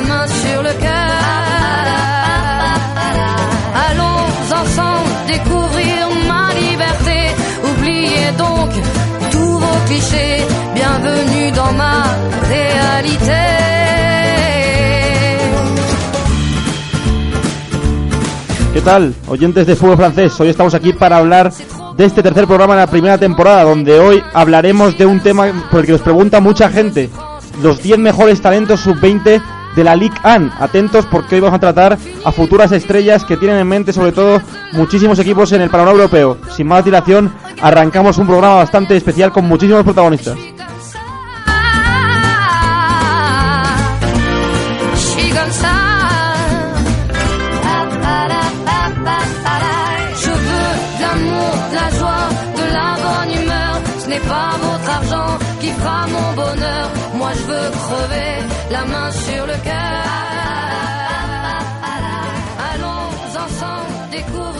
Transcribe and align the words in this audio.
La 0.00 0.08
main 0.08 0.26
sur 0.26 0.62
le 0.62 0.72
cœur. 0.80 1.20
Allons 3.88 4.26
ensemble 4.60 5.10
découvrir 5.26 6.08
ma 6.28 6.54
liberté. 6.54 7.18
Oubliez 7.70 8.32
donc 8.36 8.70
tous 9.30 9.58
vos 9.58 9.80
clichés. 9.86 10.44
Bienvenue 10.74 11.50
dans 11.52 11.72
ma 11.72 12.04
réalité. 12.48 13.42
¿Qué 18.72 18.80
tal, 18.80 19.14
oyentes 19.28 19.66
de 19.66 19.74
fútbol 19.76 19.96
francés? 19.96 20.40
Hoy 20.40 20.48
estamos 20.48 20.74
aquí 20.74 20.92
para 20.92 21.18
hablar 21.18 21.52
de 21.96 22.04
este 22.04 22.22
tercer 22.22 22.46
programa 22.46 22.74
de 22.74 22.80
la 22.80 22.86
primera 22.86 23.18
temporada, 23.18 23.64
donde 23.64 23.98
hoy 23.98 24.22
hablaremos 24.32 24.96
de 24.96 25.04
un 25.04 25.20
tema 25.20 25.46
por 25.70 25.80
el 25.80 25.86
que 25.86 25.92
nos 25.92 26.00
pregunta 26.00 26.40
mucha 26.40 26.70
gente, 26.70 27.10
los 27.62 27.82
10 27.82 27.98
mejores 27.98 28.40
talentos 28.40 28.80
sub-20 28.80 29.42
de 29.74 29.84
la 29.84 29.96
Ligue 29.96 30.16
1. 30.24 30.52
Atentos 30.58 31.06
porque 31.06 31.36
hoy 31.36 31.40
vamos 31.40 31.56
a 31.56 31.60
tratar 31.60 31.98
a 32.24 32.32
futuras 32.32 32.72
estrellas 32.72 33.24
que 33.24 33.36
tienen 33.36 33.58
en 33.58 33.68
mente 33.68 33.92
sobre 33.92 34.12
todo 34.12 34.40
muchísimos 34.72 35.18
equipos 35.18 35.52
en 35.52 35.62
el 35.62 35.70
panorama 35.70 35.96
europeo. 35.96 36.38
Sin 36.54 36.66
más 36.66 36.84
dilación, 36.84 37.32
arrancamos 37.60 38.18
un 38.18 38.26
programa 38.26 38.56
bastante 38.56 38.96
especial 38.96 39.32
con 39.32 39.46
muchísimos 39.46 39.84
protagonistas. 39.84 40.36
Qui 55.60 55.70
fera 55.70 56.06
mon 56.06 56.32
bonheur. 56.34 56.86
Moi 57.14 57.30
je 57.38 57.44
veux 57.50 57.70
crever 57.82 58.32
la 58.70 58.84
main 58.92 59.10
sur 59.12 59.46
le 59.46 59.56
cœur. 59.68 60.04
Allons 62.72 63.08
ensemble 63.44 64.10
découvrir 64.10 64.59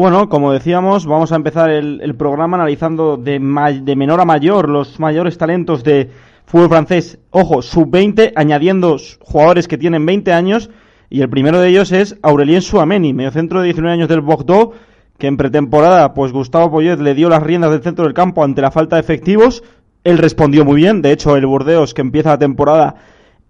Bueno, 0.00 0.30
como 0.30 0.50
decíamos, 0.50 1.04
vamos 1.04 1.30
a 1.30 1.36
empezar 1.36 1.68
el, 1.68 2.14
programa 2.14 2.56
analizando 2.56 3.18
de, 3.18 3.38
de 3.82 3.96
menor 3.96 4.18
a 4.22 4.24
mayor 4.24 4.70
los 4.70 4.98
mayores 4.98 5.36
talentos 5.36 5.84
de 5.84 6.08
fútbol 6.46 6.70
francés. 6.70 7.18
Ojo, 7.28 7.60
sub-20, 7.60 8.32
añadiendo 8.34 8.96
jugadores 9.20 9.68
que 9.68 9.76
tienen 9.76 10.06
20 10.06 10.32
años. 10.32 10.70
Y 11.10 11.20
el 11.20 11.28
primero 11.28 11.60
de 11.60 11.68
ellos 11.68 11.92
es 11.92 12.16
Aurelien 12.22 12.62
Suameni, 12.62 13.12
mediocentro 13.12 13.60
de 13.60 13.66
19 13.66 13.92
años 13.92 14.08
del 14.08 14.22
Bordeaux, 14.22 14.74
que 15.18 15.26
en 15.26 15.36
pretemporada, 15.36 16.14
pues 16.14 16.32
Gustavo 16.32 16.70
Poyet 16.70 16.96
le 16.96 17.12
dio 17.12 17.28
las 17.28 17.42
riendas 17.42 17.70
del 17.70 17.82
centro 17.82 18.06
del 18.06 18.14
campo 18.14 18.42
ante 18.42 18.62
la 18.62 18.70
falta 18.70 18.96
de 18.96 19.00
efectivos. 19.00 19.62
Él 20.02 20.16
respondió 20.16 20.64
muy 20.64 20.76
bien. 20.76 21.02
De 21.02 21.12
hecho, 21.12 21.36
el 21.36 21.44
Burdeos, 21.44 21.92
que 21.92 22.00
empieza 22.00 22.30
la 22.30 22.38
temporada 22.38 22.94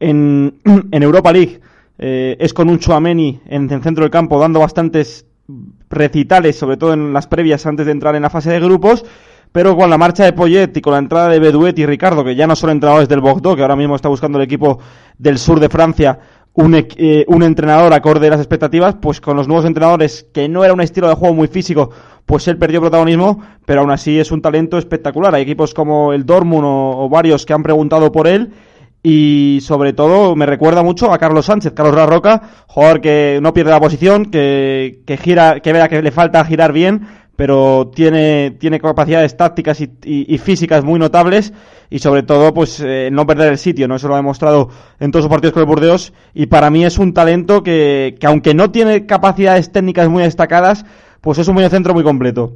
en, 0.00 0.58
en 0.90 1.02
Europa 1.04 1.32
League, 1.32 1.60
eh, 1.98 2.36
es 2.40 2.52
con 2.52 2.68
un 2.68 2.80
Chouameni 2.80 3.40
en 3.46 3.70
el 3.70 3.82
centro 3.84 4.02
del 4.02 4.10
campo 4.10 4.40
dando 4.40 4.58
bastantes 4.58 5.26
recitales, 5.90 6.56
sobre 6.56 6.76
todo 6.76 6.92
en 6.94 7.12
las 7.12 7.26
previas 7.26 7.66
antes 7.66 7.84
de 7.84 7.92
entrar 7.92 8.14
en 8.14 8.22
la 8.22 8.30
fase 8.30 8.50
de 8.50 8.60
grupos, 8.60 9.04
pero 9.52 9.76
con 9.76 9.90
la 9.90 9.98
marcha 9.98 10.24
de 10.24 10.32
Poyet 10.32 10.76
y 10.76 10.80
con 10.80 10.92
la 10.92 11.00
entrada 11.00 11.28
de 11.28 11.40
Beduet 11.40 11.76
y 11.78 11.84
Ricardo, 11.84 12.24
que 12.24 12.36
ya 12.36 12.46
no 12.46 12.54
son 12.54 12.70
entrenadores 12.70 13.08
del 13.08 13.20
Bordeaux, 13.20 13.56
que 13.56 13.62
ahora 13.62 13.76
mismo 13.76 13.96
está 13.96 14.08
buscando 14.08 14.38
el 14.38 14.44
equipo 14.44 14.78
del 15.18 15.38
sur 15.38 15.58
de 15.58 15.68
Francia 15.68 16.18
un, 16.52 16.74
eh, 16.74 17.24
un 17.28 17.42
entrenador 17.42 17.92
acorde 17.92 18.26
a 18.26 18.30
las 18.30 18.40
expectativas, 18.40 18.96
pues 19.00 19.20
con 19.20 19.36
los 19.36 19.48
nuevos 19.48 19.64
entrenadores, 19.64 20.26
que 20.32 20.48
no 20.48 20.64
era 20.64 20.72
un 20.72 20.80
estilo 20.80 21.08
de 21.08 21.14
juego 21.14 21.34
muy 21.34 21.48
físico, 21.48 21.90
pues 22.26 22.46
él 22.48 22.58
perdió 22.58 22.80
protagonismo, 22.80 23.40
pero 23.66 23.80
aún 23.80 23.90
así 23.90 24.18
es 24.18 24.30
un 24.30 24.42
talento 24.42 24.78
espectacular. 24.78 25.34
Hay 25.34 25.42
equipos 25.42 25.74
como 25.74 26.12
el 26.12 26.26
Dortmund 26.26 26.64
o 26.66 27.08
varios 27.08 27.46
que 27.46 27.52
han 27.52 27.62
preguntado 27.62 28.12
por 28.12 28.26
él 28.26 28.52
y 29.02 29.60
sobre 29.62 29.92
todo 29.92 30.36
me 30.36 30.46
recuerda 30.46 30.82
mucho 30.82 31.12
a 31.12 31.18
Carlos 31.18 31.46
Sánchez, 31.46 31.72
Carlos 31.72 31.94
La 31.96 32.06
Roca, 32.06 32.42
jugador 32.66 33.00
que 33.00 33.38
no 33.42 33.54
pierde 33.54 33.70
la 33.70 33.80
posición, 33.80 34.26
que, 34.26 35.02
que 35.06 35.16
gira, 35.16 35.60
que 35.60 35.72
vea 35.72 35.88
que 35.88 36.02
le 36.02 36.10
falta 36.10 36.44
girar 36.44 36.72
bien, 36.72 37.06
pero 37.36 37.90
tiene, 37.94 38.50
tiene 38.60 38.78
capacidades 38.78 39.34
tácticas 39.38 39.80
y, 39.80 39.84
y- 40.04 40.34
y 40.34 40.36
físicas 40.36 40.84
muy 40.84 40.98
notables 40.98 41.54
y 41.88 41.98
sobre 42.00 42.22
todo 42.22 42.52
pues 42.52 42.82
eh, 42.84 43.08
no 43.10 43.26
perder 43.26 43.48
el 43.52 43.56
sitio, 43.58 43.88
¿no? 43.88 43.96
Eso 43.96 44.08
lo 44.08 44.14
ha 44.14 44.18
demostrado 44.18 44.68
en 44.98 45.10
todos 45.10 45.24
sus 45.24 45.30
partidos 45.30 45.54
con 45.54 45.62
el 45.62 45.66
Burdeos 45.66 46.12
y 46.34 46.46
para 46.46 46.68
mí 46.68 46.84
es 46.84 46.98
un 46.98 47.14
talento 47.14 47.62
que, 47.62 48.16
que 48.20 48.26
aunque 48.26 48.52
no 48.52 48.70
tiene 48.70 49.06
capacidades 49.06 49.72
técnicas 49.72 50.10
muy 50.10 50.22
destacadas, 50.22 50.84
pues 51.22 51.38
es 51.38 51.48
un 51.48 51.54
mediocentro 51.54 51.94
muy 51.94 52.04
completo. 52.04 52.52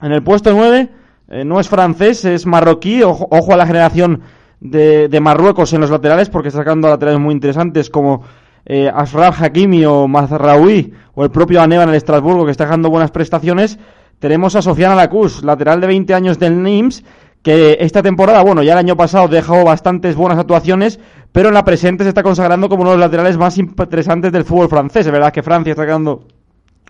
En 0.00 0.12
el 0.12 0.22
puesto 0.22 0.52
9 0.52 0.88
eh, 1.30 1.44
no 1.44 1.58
es 1.58 1.68
francés, 1.68 2.24
es 2.24 2.46
marroquí. 2.46 3.02
Ojo 3.02 3.52
a 3.52 3.56
la 3.56 3.66
generación 3.66 4.20
de, 4.64 5.20
Marruecos 5.20 5.72
en 5.74 5.80
los 5.82 5.90
laterales, 5.90 6.28
porque 6.30 6.48
está 6.48 6.60
sacando 6.60 6.88
laterales 6.88 7.20
muy 7.20 7.32
interesantes 7.34 7.90
como 7.90 8.22
eh, 8.64 8.90
Ashraf 8.92 9.40
Hakimi 9.42 9.84
o 9.84 10.08
Mazraoui 10.08 10.92
o 11.14 11.22
el 11.22 11.30
propio 11.30 11.60
Aneva 11.60 11.84
en 11.84 11.90
el 11.90 11.94
Estrasburgo, 11.96 12.44
que 12.46 12.50
está 12.50 12.64
dejando 12.64 12.88
buenas 12.90 13.10
prestaciones. 13.10 13.78
Tenemos 14.18 14.56
a 14.56 14.62
Sofiana 14.62 14.94
Lacus, 14.94 15.44
lateral 15.44 15.80
de 15.80 15.86
20 15.86 16.14
años 16.14 16.38
del 16.38 16.62
Nims, 16.62 17.04
que 17.42 17.76
esta 17.80 18.02
temporada, 18.02 18.42
bueno, 18.42 18.62
ya 18.62 18.72
el 18.72 18.78
año 18.78 18.96
pasado 18.96 19.28
dejó 19.28 19.64
bastantes 19.64 20.16
buenas 20.16 20.38
actuaciones, 20.38 20.98
pero 21.30 21.48
en 21.48 21.54
la 21.54 21.64
presente 21.64 22.04
se 22.04 22.08
está 22.08 22.22
consagrando 22.22 22.70
como 22.70 22.82
uno 22.82 22.92
de 22.92 22.96
los 22.96 23.04
laterales 23.06 23.36
más 23.36 23.58
interesantes 23.58 24.32
del 24.32 24.44
fútbol 24.44 24.68
francés. 24.70 25.04
Es 25.04 25.12
verdad 25.12 25.30
que 25.32 25.42
Francia 25.42 25.72
está 25.72 25.82
sacando 25.82 26.24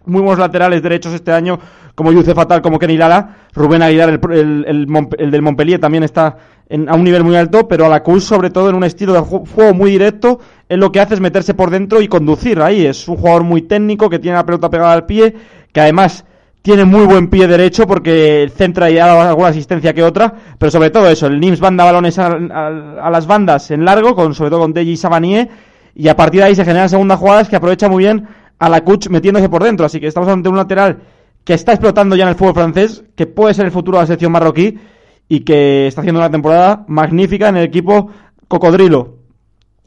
muy 0.07 0.21
buenos 0.21 0.39
laterales 0.39 0.81
derechos 0.83 1.13
este 1.13 1.33
año, 1.33 1.59
como 1.97 2.13
Youssef 2.13 2.37
Fatal, 2.37 2.61
como 2.63 2.79
Kenny 2.79 2.97
Lala. 2.97 3.37
Rubén 3.53 3.83
Aguilar, 3.83 4.11
el, 4.11 4.65
el- 4.69 5.09
el 5.19 5.31
del 5.31 5.43
Montpellier, 5.43 5.81
también 5.81 6.05
está 6.05 6.37
en- 6.69 6.89
a 6.89 6.95
un 6.95 7.05
nivel 7.05 7.25
muy 7.25 7.37
alto, 7.37 7.69
pero 7.69 7.87
a 7.87 7.89
la 7.89 8.03
Cus, 8.03 8.25
sobre 8.25 8.51
todo, 8.51 8.71
en 8.71 8.75
un 8.77 8.85
estilo 8.85 9.13
de 9.13 9.21
ju- 9.21 9.47
juego 9.47 9.75
muy 9.75 9.91
directo, 9.91 10.41
él 10.69 10.81
lo 10.81 10.91
que 10.93 11.01
hace 11.01 11.15
es 11.15 11.21
meterse 11.21 11.55
por 11.55 11.71
dentro 11.71 12.01
y 12.01 12.09
conducir 12.09 12.61
ahí. 12.61 12.87
Es 12.87 13.07
un 13.09 13.17
jugador 13.17 13.45
muy 13.45 13.63
técnico, 13.63 14.09
que 14.11 14.19
tiene 14.19 14.37
la 14.37 14.47
pelota 14.47 14.71
pegada 14.71 14.93
al 14.93 15.07
pie, 15.07 15.35
que 15.73 15.81
además 15.81 16.25
tiene 16.63 16.85
muy 16.87 17.05
buen 17.05 17.29
pie 17.29 17.47
derecho 17.47 17.87
porque 17.87 18.51
centra 18.57 18.91
y 18.91 18.95
dado 18.95 19.21
alguna 19.21 19.49
asistencia 19.49 19.93
que 19.93 20.03
otra, 20.03 20.33
pero 20.59 20.71
sobre 20.71 20.89
todo 20.91 21.09
eso, 21.11 21.27
el 21.27 21.39
Nims 21.39 21.61
manda 21.61 21.85
balones 21.85 22.19
a, 22.19 22.29
a- 22.29 23.07
a 23.07 23.11
las 23.11 23.27
bandas 23.27 23.71
en 23.71 23.85
largo, 23.85 24.15
con, 24.15 24.35
sobre 24.35 24.49
todo 24.51 24.61
con 24.61 24.73
Deji 24.73 24.93
y 24.93 24.97
Savanier, 24.97 25.49
y 25.95 26.09
a 26.09 26.17
partir 26.17 26.41
de 26.41 26.47
ahí 26.47 26.55
se 26.55 26.65
generan 26.65 26.89
segundas 26.89 27.19
jugadas 27.19 27.49
que 27.51 27.57
aprovecha 27.57 27.89
muy 27.91 28.05
bien 28.05 28.27
a 28.59 28.69
la 28.71 28.83
Kuch 28.83 29.09
metiéndose 29.11 29.49
por 29.51 29.63
dentro. 29.63 29.85
Así 29.85 30.01
que 30.01 30.07
estamos 30.07 30.29
ante 30.31 30.49
un 30.49 30.57
lateral 30.57 30.99
que 31.45 31.53
está 31.53 31.73
explotando 31.73 32.17
ya 32.17 32.23
en 32.25 32.31
el 32.31 32.35
fútbol 32.37 32.55
francés, 32.55 33.05
que 33.15 33.27
puede 33.27 33.53
ser 33.53 33.67
el 33.67 33.71
futuro 33.71 33.99
de 33.99 34.03
la 34.05 34.07
selección 34.07 34.33
marroquí 34.33 34.79
y 35.29 35.41
que 35.41 35.87
está 35.87 36.01
haciendo 36.01 36.21
una 36.21 36.31
temporada 36.31 36.85
magnífica 36.89 37.49
en 37.49 37.57
el 37.57 37.65
equipo 37.65 38.11
Cocodrilo. 38.49 39.17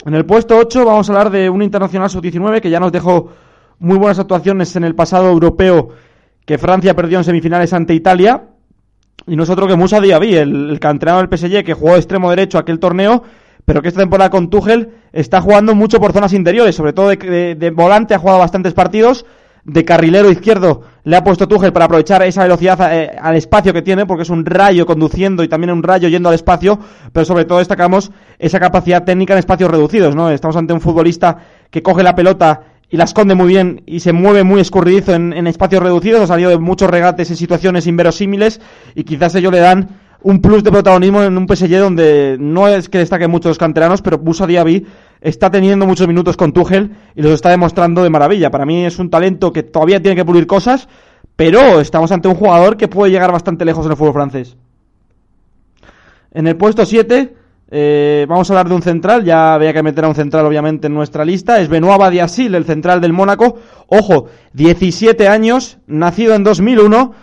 En 0.06 0.14
el 0.14 0.26
puesto 0.26 0.58
8 0.58 0.86
vamos 0.86 1.10
a 1.10 1.14
hablar 1.14 1.32
de 1.32 1.50
un 1.50 1.62
internacional 1.62 2.10
sub-19 2.10 2.62
que 2.62 2.70
ya 2.70 2.80
nos 2.80 2.92
dejó 2.92 3.32
muy 3.80 3.98
buenas 3.98 4.20
actuaciones 4.20 4.76
en 4.76 4.84
el 4.84 4.96
pasado 4.96 5.30
europeo 5.30 5.90
que 6.46 6.58
Francia 6.58 6.96
perdió 6.96 7.18
en 7.18 7.24
semifinales 7.24 7.74
ante 7.74 7.94
Italia. 7.94 8.46
Y 9.28 9.36
no 9.36 9.44
es 9.44 9.50
otro 9.50 9.68
que 9.68 9.76
Musa 9.76 10.00
Diaby, 10.00 10.36
el, 10.36 10.70
el 10.70 10.80
canterano 10.80 11.22
del 11.22 11.38
PSG 11.38 11.64
que 11.64 11.74
jugó 11.74 11.94
de 11.94 12.00
extremo 12.00 12.30
derecho 12.30 12.58
aquel 12.58 12.80
torneo, 12.80 13.24
pero 13.68 13.82
que 13.82 13.90
esta 13.90 14.00
temporada 14.00 14.30
con 14.30 14.50
Tuchel 14.50 14.92
está 15.12 15.42
jugando 15.42 15.76
mucho 15.76 16.00
por 16.00 16.14
zonas 16.14 16.32
interiores, 16.32 16.74
sobre 16.74 16.94
todo 16.94 17.10
de, 17.10 17.74
volante, 17.76 18.14
ha 18.14 18.18
jugado 18.18 18.40
bastantes 18.40 18.74
partidos, 18.74 19.26
de 19.68 19.84
carrilero 19.84 20.32
izquierdo 20.32 20.82
le 21.04 21.18
ha 21.18 21.24
puesto 21.24 21.48
Tuchel 21.48 21.74
para 21.74 21.86
aprovechar 21.86 22.24
esa 22.24 22.44
velocidad 22.44 22.80
eh, 22.92 23.12
al 23.22 23.36
espacio 23.36 23.74
que 23.74 23.82
tiene, 23.82 24.06
porque 24.06 24.24
es 24.24 24.30
un 24.30 24.46
rayo 24.46 24.86
conduciendo 24.86 25.44
y 25.44 25.50
también 25.50 25.72
un 25.72 25.84
rayo 25.84 26.08
yendo 26.08 26.30
al 26.30 26.36
espacio, 26.36 26.80
pero 27.12 27.26
sobre 27.26 27.46
todo 27.46 27.60
destacamos 27.60 28.12
esa 28.40 28.60
capacidad 28.60 29.04
técnica 29.04 29.34
en 29.34 29.40
espacios 29.40 29.70
reducidos, 29.70 30.16
¿no? 30.16 30.30
Estamos 30.32 30.56
ante 30.56 30.74
un 30.74 30.82
futbolista 30.82 31.38
que 31.70 31.84
coge 31.84 32.02
la 32.02 32.16
pelota 32.16 32.62
y 32.90 32.96
la 32.96 33.04
esconde 33.04 33.36
muy 33.36 33.48
bien 33.48 33.84
y 33.86 34.00
se 34.00 34.14
mueve 34.14 34.44
muy 34.44 34.62
escurridizo 34.62 35.14
en, 35.14 35.48
espacios 35.48 35.84
reducidos, 35.84 36.22
ha 36.22 36.28
salido 36.28 36.50
de 36.50 36.58
muchos 36.58 36.90
regates 36.90 37.30
en 37.30 37.36
situaciones 37.36 37.88
inverosímiles 37.88 38.62
y 38.96 39.04
quizás 39.04 39.36
ello 39.36 39.52
le 39.52 39.60
dan 39.60 39.90
un 40.24 40.42
plus 40.42 40.64
de 40.64 40.72
protagonismo 40.72 41.24
en 41.24 41.38
un 41.38 41.48
PSG 41.48 41.78
donde 41.78 42.38
no 42.40 42.70
es 42.70 42.88
que 42.88 43.00
destaquen 43.00 43.30
muchos 43.30 43.58
canteranos, 43.58 44.02
pero 44.02 44.18
Busa 44.18 44.48
Diaby 44.48 44.86
está 45.22 45.50
teniendo 45.50 45.86
muchos 45.86 46.08
minutos 46.08 46.38
con 46.38 46.54
Tuchel 46.54 46.92
y 47.16 47.22
los 47.22 47.32
está 47.32 47.50
demostrando 47.50 48.04
de 48.04 48.10
maravilla. 48.10 48.52
Para 48.52 48.66
mí 48.66 48.86
es 48.86 49.00
un 49.00 49.10
talento 49.10 49.52
que 49.52 49.64
todavía 49.64 50.02
tiene 50.02 50.16
que 50.16 50.26
pulir 50.26 50.48
cosas, 50.48 50.88
pero 51.36 51.80
estamos 51.80 52.12
ante 52.12 52.28
un 52.28 52.36
jugador 52.36 52.78
que 52.78 52.88
puede 52.88 53.12
llegar 53.12 53.32
bastante 53.32 53.66
lejos 53.66 53.86
en 53.86 53.92
el 53.92 53.98
fútbol 53.98 54.14
francés. 54.14 54.58
En 56.32 56.48
el 56.48 56.56
puesto 56.56 56.86
7 56.86 57.34
eh, 57.70 58.26
vamos 58.30 58.50
a 58.50 58.54
hablar 58.54 58.70
de 58.70 58.76
un 58.76 58.82
central, 58.82 59.26
ya 59.26 59.54
había 59.54 59.74
que 59.74 59.84
meter 59.84 60.06
a 60.06 60.08
un 60.08 60.16
central 60.16 60.46
obviamente 60.46 60.88
en 60.88 60.94
nuestra 60.94 61.26
lista, 61.26 61.60
es 61.60 61.68
Benoit 61.68 62.00
Badiasil, 62.00 62.56
el 62.56 62.66
central 62.66 63.02
del 63.02 63.14
Mónaco. 63.14 63.58
Ojo, 63.88 64.28
17 64.54 65.28
años, 65.28 65.78
nacido 65.86 66.34
en 66.36 66.44
2001 66.44 67.14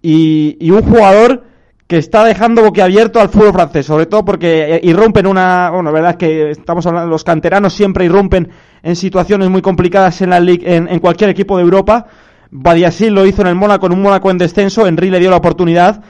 y, 0.00 0.56
y 0.60 0.70
un 0.70 0.82
jugador 0.82 1.44
que 1.92 1.98
está 1.98 2.24
dejando 2.24 2.62
boquiabierto 2.62 3.20
al 3.20 3.28
fútbol 3.28 3.52
francés, 3.52 3.84
sobre 3.84 4.06
todo 4.06 4.24
porque 4.24 4.76
eh, 4.76 4.80
irrumpen 4.82 5.26
una, 5.26 5.68
bueno, 5.68 5.90
la 5.90 5.90
verdad 5.90 6.10
es 6.12 6.16
que 6.16 6.50
estamos 6.52 6.86
hablando, 6.86 7.10
los 7.10 7.22
canteranos 7.22 7.74
siempre 7.74 8.06
irrumpen 8.06 8.48
en 8.82 8.96
situaciones 8.96 9.50
muy 9.50 9.60
complicadas 9.60 10.22
en 10.22 10.30
la 10.30 10.38
en, 10.38 10.88
en 10.88 11.00
cualquier 11.00 11.28
equipo 11.28 11.58
de 11.58 11.64
Europa. 11.64 12.06
Badiasil 12.50 13.12
lo 13.12 13.26
hizo 13.26 13.42
en 13.42 13.48
el 13.48 13.56
Mónaco, 13.56 13.84
en 13.84 13.92
un 13.92 14.00
Mónaco 14.00 14.30
en 14.30 14.38
descenso, 14.38 14.86
Henry 14.86 15.10
le 15.10 15.20
dio 15.20 15.28
la 15.28 15.36
oportunidad 15.36 16.02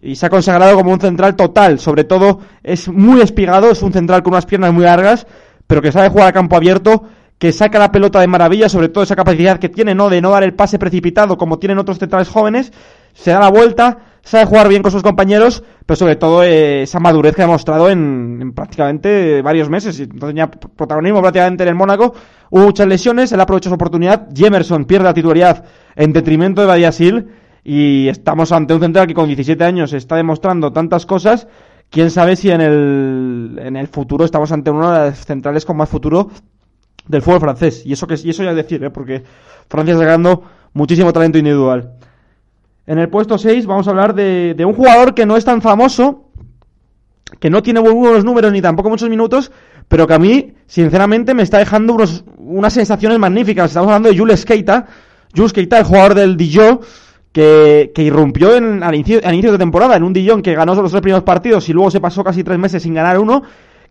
y 0.00 0.16
se 0.16 0.24
ha 0.24 0.30
consagrado 0.30 0.74
como 0.74 0.90
un 0.90 1.00
central 1.00 1.36
total, 1.36 1.80
sobre 1.80 2.04
todo 2.04 2.40
es 2.62 2.88
muy 2.88 3.20
espigado, 3.20 3.70
es 3.70 3.82
un 3.82 3.92
central 3.92 4.22
con 4.22 4.32
unas 4.32 4.46
piernas 4.46 4.72
muy 4.72 4.84
largas, 4.84 5.26
pero 5.66 5.82
que 5.82 5.92
sabe 5.92 6.08
jugar 6.08 6.28
a 6.28 6.32
campo 6.32 6.56
abierto, 6.56 7.02
que 7.36 7.52
saca 7.52 7.78
la 7.78 7.92
pelota 7.92 8.20
de 8.20 8.26
maravilla, 8.26 8.70
sobre 8.70 8.88
todo 8.88 9.04
esa 9.04 9.16
capacidad 9.16 9.58
que 9.58 9.68
tiene, 9.68 9.94
¿no? 9.94 10.08
De 10.08 10.22
no 10.22 10.30
dar 10.30 10.44
el 10.44 10.54
pase 10.54 10.78
precipitado 10.78 11.36
como 11.36 11.58
tienen 11.58 11.76
otros 11.76 11.98
centrales 11.98 12.30
jóvenes, 12.30 12.72
se 13.12 13.32
da 13.32 13.40
la 13.40 13.50
vuelta, 13.50 13.98
sabe 14.26 14.44
jugar 14.44 14.68
bien 14.68 14.82
con 14.82 14.90
sus 14.90 15.02
compañeros, 15.02 15.62
pero 15.86 15.96
sobre 15.96 16.16
todo 16.16 16.42
eh, 16.42 16.82
esa 16.82 16.98
madurez 16.98 17.34
que 17.34 17.42
ha 17.42 17.46
demostrado 17.46 17.88
en, 17.88 18.52
prácticamente 18.54 19.40
varios 19.40 19.70
meses. 19.70 19.98
Entonces 20.00 20.28
tenía 20.30 20.50
protagonismo 20.50 21.20
prácticamente 21.22 21.62
en 21.62 21.68
el 21.68 21.74
Mónaco. 21.76 22.12
Hubo 22.50 22.64
muchas 22.64 22.88
lesiones, 22.88 23.30
él 23.30 23.40
aprovechó 23.40 23.68
su 23.68 23.76
oportunidad. 23.76 24.28
Jemerson 24.34 24.84
pierde 24.84 25.04
la 25.04 25.14
titularidad 25.14 25.64
en 25.94 26.12
detrimento 26.12 26.60
de 26.60 26.66
Badiasil. 26.66 27.28
Y 27.62 28.08
estamos 28.08 28.52
ante 28.52 28.74
un 28.74 28.80
central 28.80 29.06
que 29.06 29.14
con 29.14 29.26
17 29.26 29.62
años 29.64 29.92
está 29.92 30.16
demostrando 30.16 30.72
tantas 30.72 31.06
cosas. 31.06 31.46
Quién 31.90 32.10
sabe 32.10 32.34
si 32.34 32.50
en 32.50 32.60
el, 32.60 33.60
en 33.62 33.76
el 33.76 33.86
futuro 33.86 34.24
estamos 34.24 34.50
ante 34.50 34.70
uno 34.70 34.90
de 34.90 34.98
las 34.98 35.24
centrales 35.24 35.64
con 35.64 35.76
más 35.76 35.88
futuro 35.88 36.30
del 37.06 37.22
fútbol 37.22 37.40
francés. 37.40 37.84
Y 37.86 37.92
eso 37.92 38.06
que 38.08 38.14
y 38.22 38.30
eso 38.30 38.42
ya 38.42 38.50
es 38.50 38.56
decir, 38.56 38.82
¿eh? 38.82 38.90
porque 38.90 39.22
Francia 39.68 39.94
está 39.94 40.04
sacando 40.04 40.42
muchísimo 40.74 41.12
talento 41.12 41.38
individual. 41.38 41.95
En 42.86 42.98
el 42.98 43.08
puesto 43.08 43.36
6 43.36 43.66
vamos 43.66 43.88
a 43.88 43.90
hablar 43.90 44.14
de, 44.14 44.64
un 44.64 44.74
jugador 44.74 45.14
que 45.14 45.26
no 45.26 45.36
es 45.36 45.44
tan 45.44 45.60
famoso, 45.60 46.30
que 47.40 47.50
no 47.50 47.62
tiene 47.62 47.80
buenos 47.80 48.24
números 48.24 48.52
ni 48.52 48.62
tampoco 48.62 48.88
muchos 48.88 49.08
minutos, 49.08 49.50
pero 49.88 50.06
que 50.06 50.14
a 50.14 50.18
mí, 50.18 50.54
sinceramente, 50.66 51.34
me 51.34 51.42
está 51.42 51.58
dejando 51.58 51.94
unos, 51.94 52.24
unas 52.38 52.72
sensaciones 52.72 53.18
magníficas. 53.18 53.70
Estamos 53.70 53.88
hablando 53.88 54.08
de 54.08 54.16
Jules 54.16 54.44
Keita, 54.44 54.86
Jules 55.34 55.52
Keita, 55.52 55.78
el 55.78 55.84
jugador 55.84 56.14
del 56.14 56.36
Dijon, 56.36 56.80
que, 57.32 57.90
que 57.92 58.02
irrumpió 58.02 58.54
en, 58.54 58.82
al, 58.84 58.94
inicio, 58.94 59.20
de 59.20 59.58
temporada 59.58 59.96
en 59.96 60.04
un 60.04 60.12
Dijon 60.12 60.40
que 60.40 60.54
ganó 60.54 60.74
los 60.74 60.90
tres 60.90 61.02
primeros 61.02 61.24
partidos 61.24 61.68
y 61.68 61.72
luego 61.72 61.90
se 61.90 62.00
pasó 62.00 62.22
casi 62.22 62.44
tres 62.44 62.58
meses 62.58 62.84
sin 62.84 62.94
ganar 62.94 63.18
uno, 63.18 63.42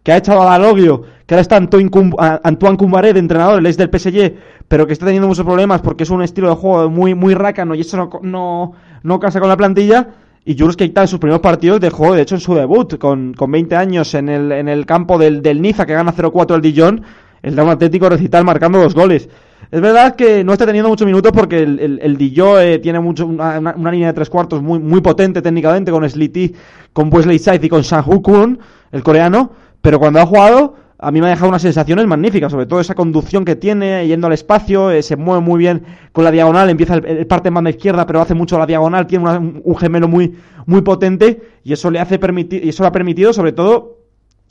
que 0.05 0.11
ha 0.11 0.17
echado 0.17 0.43
a 0.43 0.51
Dalogio, 0.51 1.01
que 1.25 1.33
ahora 1.33 1.41
está 1.41 1.55
Antoine, 1.55 1.89
Cumbaré 1.89 3.11
de 3.11 3.19
entrenador, 3.19 3.57
el 3.57 3.65
ex 3.65 3.75
del 3.75 3.89
PSG, 3.89 4.35
pero 4.67 4.85
que 4.85 4.93
está 4.93 5.07
teniendo 5.07 5.27
muchos 5.27 5.43
problemas 5.43 5.81
porque 5.81 6.03
es 6.03 6.11
un 6.11 6.21
estilo 6.21 6.47
de 6.47 6.55
juego 6.55 6.91
muy, 6.91 7.15
muy 7.15 7.33
rácano 7.33 7.73
y 7.73 7.81
eso 7.81 7.97
no, 7.97 8.09
no, 8.21 8.73
no 9.01 9.19
casa 9.19 9.39
con 9.39 9.49
la 9.49 9.57
plantilla. 9.57 10.09
Y 10.45 10.55
Jules 10.55 10.77
Keita 10.77 11.01
en 11.01 11.07
sus 11.07 11.17
primeros 11.17 11.41
partidos 11.41 11.79
dejó, 11.79 12.13
de 12.13 12.21
hecho, 12.21 12.35
en 12.35 12.41
su 12.41 12.53
debut, 12.53 12.99
con, 12.99 13.33
con 13.33 13.51
20 13.51 13.75
años 13.75 14.13
en 14.13 14.29
el, 14.29 14.51
en 14.51 14.67
el 14.67 14.85
campo 14.85 15.17
del, 15.17 15.41
del 15.41 15.59
Niza, 15.59 15.87
que 15.87 15.93
gana 15.93 16.13
0-4 16.13 16.53
el 16.53 16.61
Dijon, 16.61 17.01
el 17.41 17.55
Down 17.55 17.69
Atlético 17.69 18.07
recital 18.07 18.45
marcando 18.45 18.77
dos 18.77 18.93
goles. 18.93 19.27
Es 19.71 19.81
verdad 19.81 20.15
que 20.15 20.43
no 20.43 20.53
está 20.53 20.67
teniendo 20.67 20.87
muchos 20.87 21.07
minutos 21.07 21.31
porque 21.31 21.63
el, 21.63 21.99
el, 21.99 22.15
Dijon 22.15 22.61
eh, 22.61 22.77
tiene 22.77 22.99
mucho, 22.99 23.25
una, 23.25 23.57
una, 23.57 23.91
línea 23.91 24.09
de 24.09 24.13
tres 24.13 24.29
cuartos 24.29 24.61
muy, 24.61 24.77
muy 24.77 25.01
potente 25.01 25.41
técnicamente, 25.41 25.89
con 25.89 26.07
Slity, 26.07 26.53
con 26.93 27.11
Wesley 27.11 27.39
Scythe 27.39 27.65
y 27.65 27.69
con 27.69 27.83
Sang 27.83 28.05
Kun, 28.21 28.59
el 28.91 29.01
coreano, 29.01 29.64
pero 29.85 29.99
cuando 29.99 30.19
ha 30.19 30.25
jugado, 30.25 30.73
a 30.97 31.11
mí 31.11 31.21
me 31.21 31.27
ha 31.27 31.29
dejado 31.29 31.49
unas 31.49 31.61
sensaciones 31.61 32.07
magníficas, 32.07 32.51
sobre 32.51 32.65
todo 32.65 32.79
esa 32.79 32.95
conducción 32.95 33.45
que 33.45 33.55
tiene, 33.55 34.07
yendo 34.07 34.25
al 34.25 34.33
espacio, 34.33 34.89
eh, 34.89 35.03
se 35.03 35.15
mueve 35.15 35.41
muy 35.41 35.59
bien 35.59 35.83
con 36.11 36.23
la 36.23 36.31
diagonal, 36.31 36.71
empieza 36.71 36.95
el, 36.95 37.27
parte 37.27 37.49
en 37.49 37.53
banda 37.53 37.69
izquierda, 37.69 38.07
pero 38.07 38.19
hace 38.19 38.33
mucho 38.33 38.57
la 38.57 38.65
diagonal, 38.65 39.05
tiene 39.05 39.29
un 39.63 39.77
gemelo 39.77 40.07
muy, 40.07 40.33
muy 40.65 40.81
potente, 40.81 41.39
y 41.63 41.71
eso 41.71 41.91
le 41.91 41.99
hace 41.99 42.17
permitir, 42.17 42.65
y 42.65 42.69
eso 42.69 42.81
le 42.81 42.87
ha 42.87 42.91
permitido, 42.91 43.31
sobre 43.31 43.51
todo, 43.51 43.99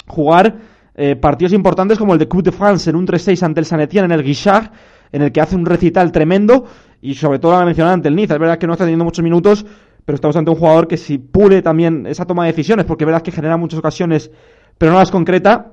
jugar 0.07 0.55
eh, 0.95 1.17
partidos 1.17 1.53
importantes 1.53 1.99
como 1.99 2.13
el 2.13 2.21
de 2.21 2.29
Coupe 2.29 2.53
de 2.53 2.53
France 2.53 2.89
en 2.89 2.95
un 2.95 3.09
3-6 3.09 3.43
ante 3.43 3.59
el 3.59 3.67
Sanetien 3.67 4.05
en 4.05 4.13
el 4.13 4.23
Guichard, 4.23 4.71
en 5.11 5.23
el 5.23 5.33
que 5.33 5.41
hace 5.41 5.57
un 5.57 5.67
recital 5.67 6.13
tremendo, 6.13 6.65
y 7.03 7.17
sobre 7.17 7.41
todo 7.41 7.59
la 7.59 7.65
mencionada 7.65 7.95
ante 7.95 8.07
el 8.07 8.15
Niza. 8.15 8.35
Es 8.35 8.41
verdad 8.41 8.57
que 8.57 8.69
no 8.69 8.75
está 8.75 8.85
teniendo 8.85 9.05
muchos 9.05 9.25
minutos, 9.25 9.67
pero 10.05 10.15
estamos 10.15 10.37
ante 10.37 10.53
un 10.53 10.57
jugador 10.57 10.87
que 10.87 10.97
si 10.97 11.19
pule 11.19 11.61
también 11.61 12.07
esa 12.07 12.25
toma 12.25 12.45
de 12.45 12.53
decisiones, 12.53 12.85
porque 12.85 13.03
es 13.03 13.07
verdad 13.07 13.23
que 13.23 13.33
genera 13.33 13.57
muchas 13.57 13.81
ocasiones 13.81 14.31
pero 14.79 14.93
no 14.93 14.99
las 14.99 15.11
concreta, 15.11 15.73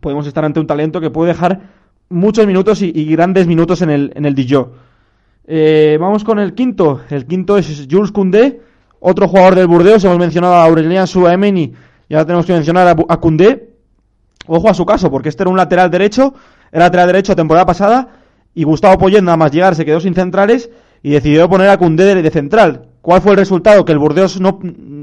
podemos 0.00 0.26
estar 0.26 0.44
ante 0.44 0.60
un 0.60 0.66
talento 0.66 1.00
que 1.00 1.10
puede 1.10 1.32
dejar 1.32 1.60
muchos 2.08 2.46
minutos 2.46 2.82
y, 2.82 3.04
grandes 3.06 3.46
minutos 3.46 3.82
en 3.82 3.90
el, 3.90 4.12
en 4.14 4.24
el 4.24 4.34
Dijon. 4.34 4.68
Eh, 5.46 5.96
vamos 6.00 6.24
con 6.24 6.38
el 6.38 6.54
quinto. 6.54 7.00
El 7.10 7.26
quinto 7.26 7.56
es 7.56 7.86
Jules 7.90 8.12
Koundé, 8.12 8.60
otro 9.00 9.28
jugador 9.28 9.54
del 9.54 9.66
Burdeos. 9.66 10.04
Hemos 10.04 10.18
mencionado 10.18 10.54
a 10.54 10.64
Aurelien 10.64 11.06
Suaemeni 11.06 11.72
y 12.08 12.14
ahora 12.14 12.26
tenemos 12.26 12.46
que 12.46 12.52
mencionar 12.52 12.86
a, 12.86 12.90
a. 12.90 13.20
Ojo 14.50 14.70
a 14.70 14.74
su 14.74 14.86
caso, 14.86 15.10
porque 15.10 15.28
este 15.28 15.42
era 15.42 15.50
un 15.50 15.58
lateral 15.58 15.90
derecho, 15.90 16.34
era 16.72 16.86
lateral 16.86 17.08
derecho 17.08 17.36
temporada 17.36 17.66
pasada 17.66 18.08
y 18.54 18.64
Gustavo 18.64 18.96
Poyet 18.96 19.20
nada 19.22 19.36
más 19.36 19.52
llegar 19.52 19.74
se 19.74 19.84
quedó 19.84 20.00
sin 20.00 20.14
centrales 20.14 20.70
y 21.02 21.10
decidió 21.10 21.48
poner 21.48 21.68
a 21.68 21.76
Koundé 21.76 22.14
de 22.14 22.30
central. 22.30 22.87
¿Cuál 23.08 23.22
fue 23.22 23.30
el 23.30 23.38
resultado? 23.38 23.86
Que 23.86 23.92
el 23.92 23.98
Burdeos 23.98 24.38
no 24.38 24.58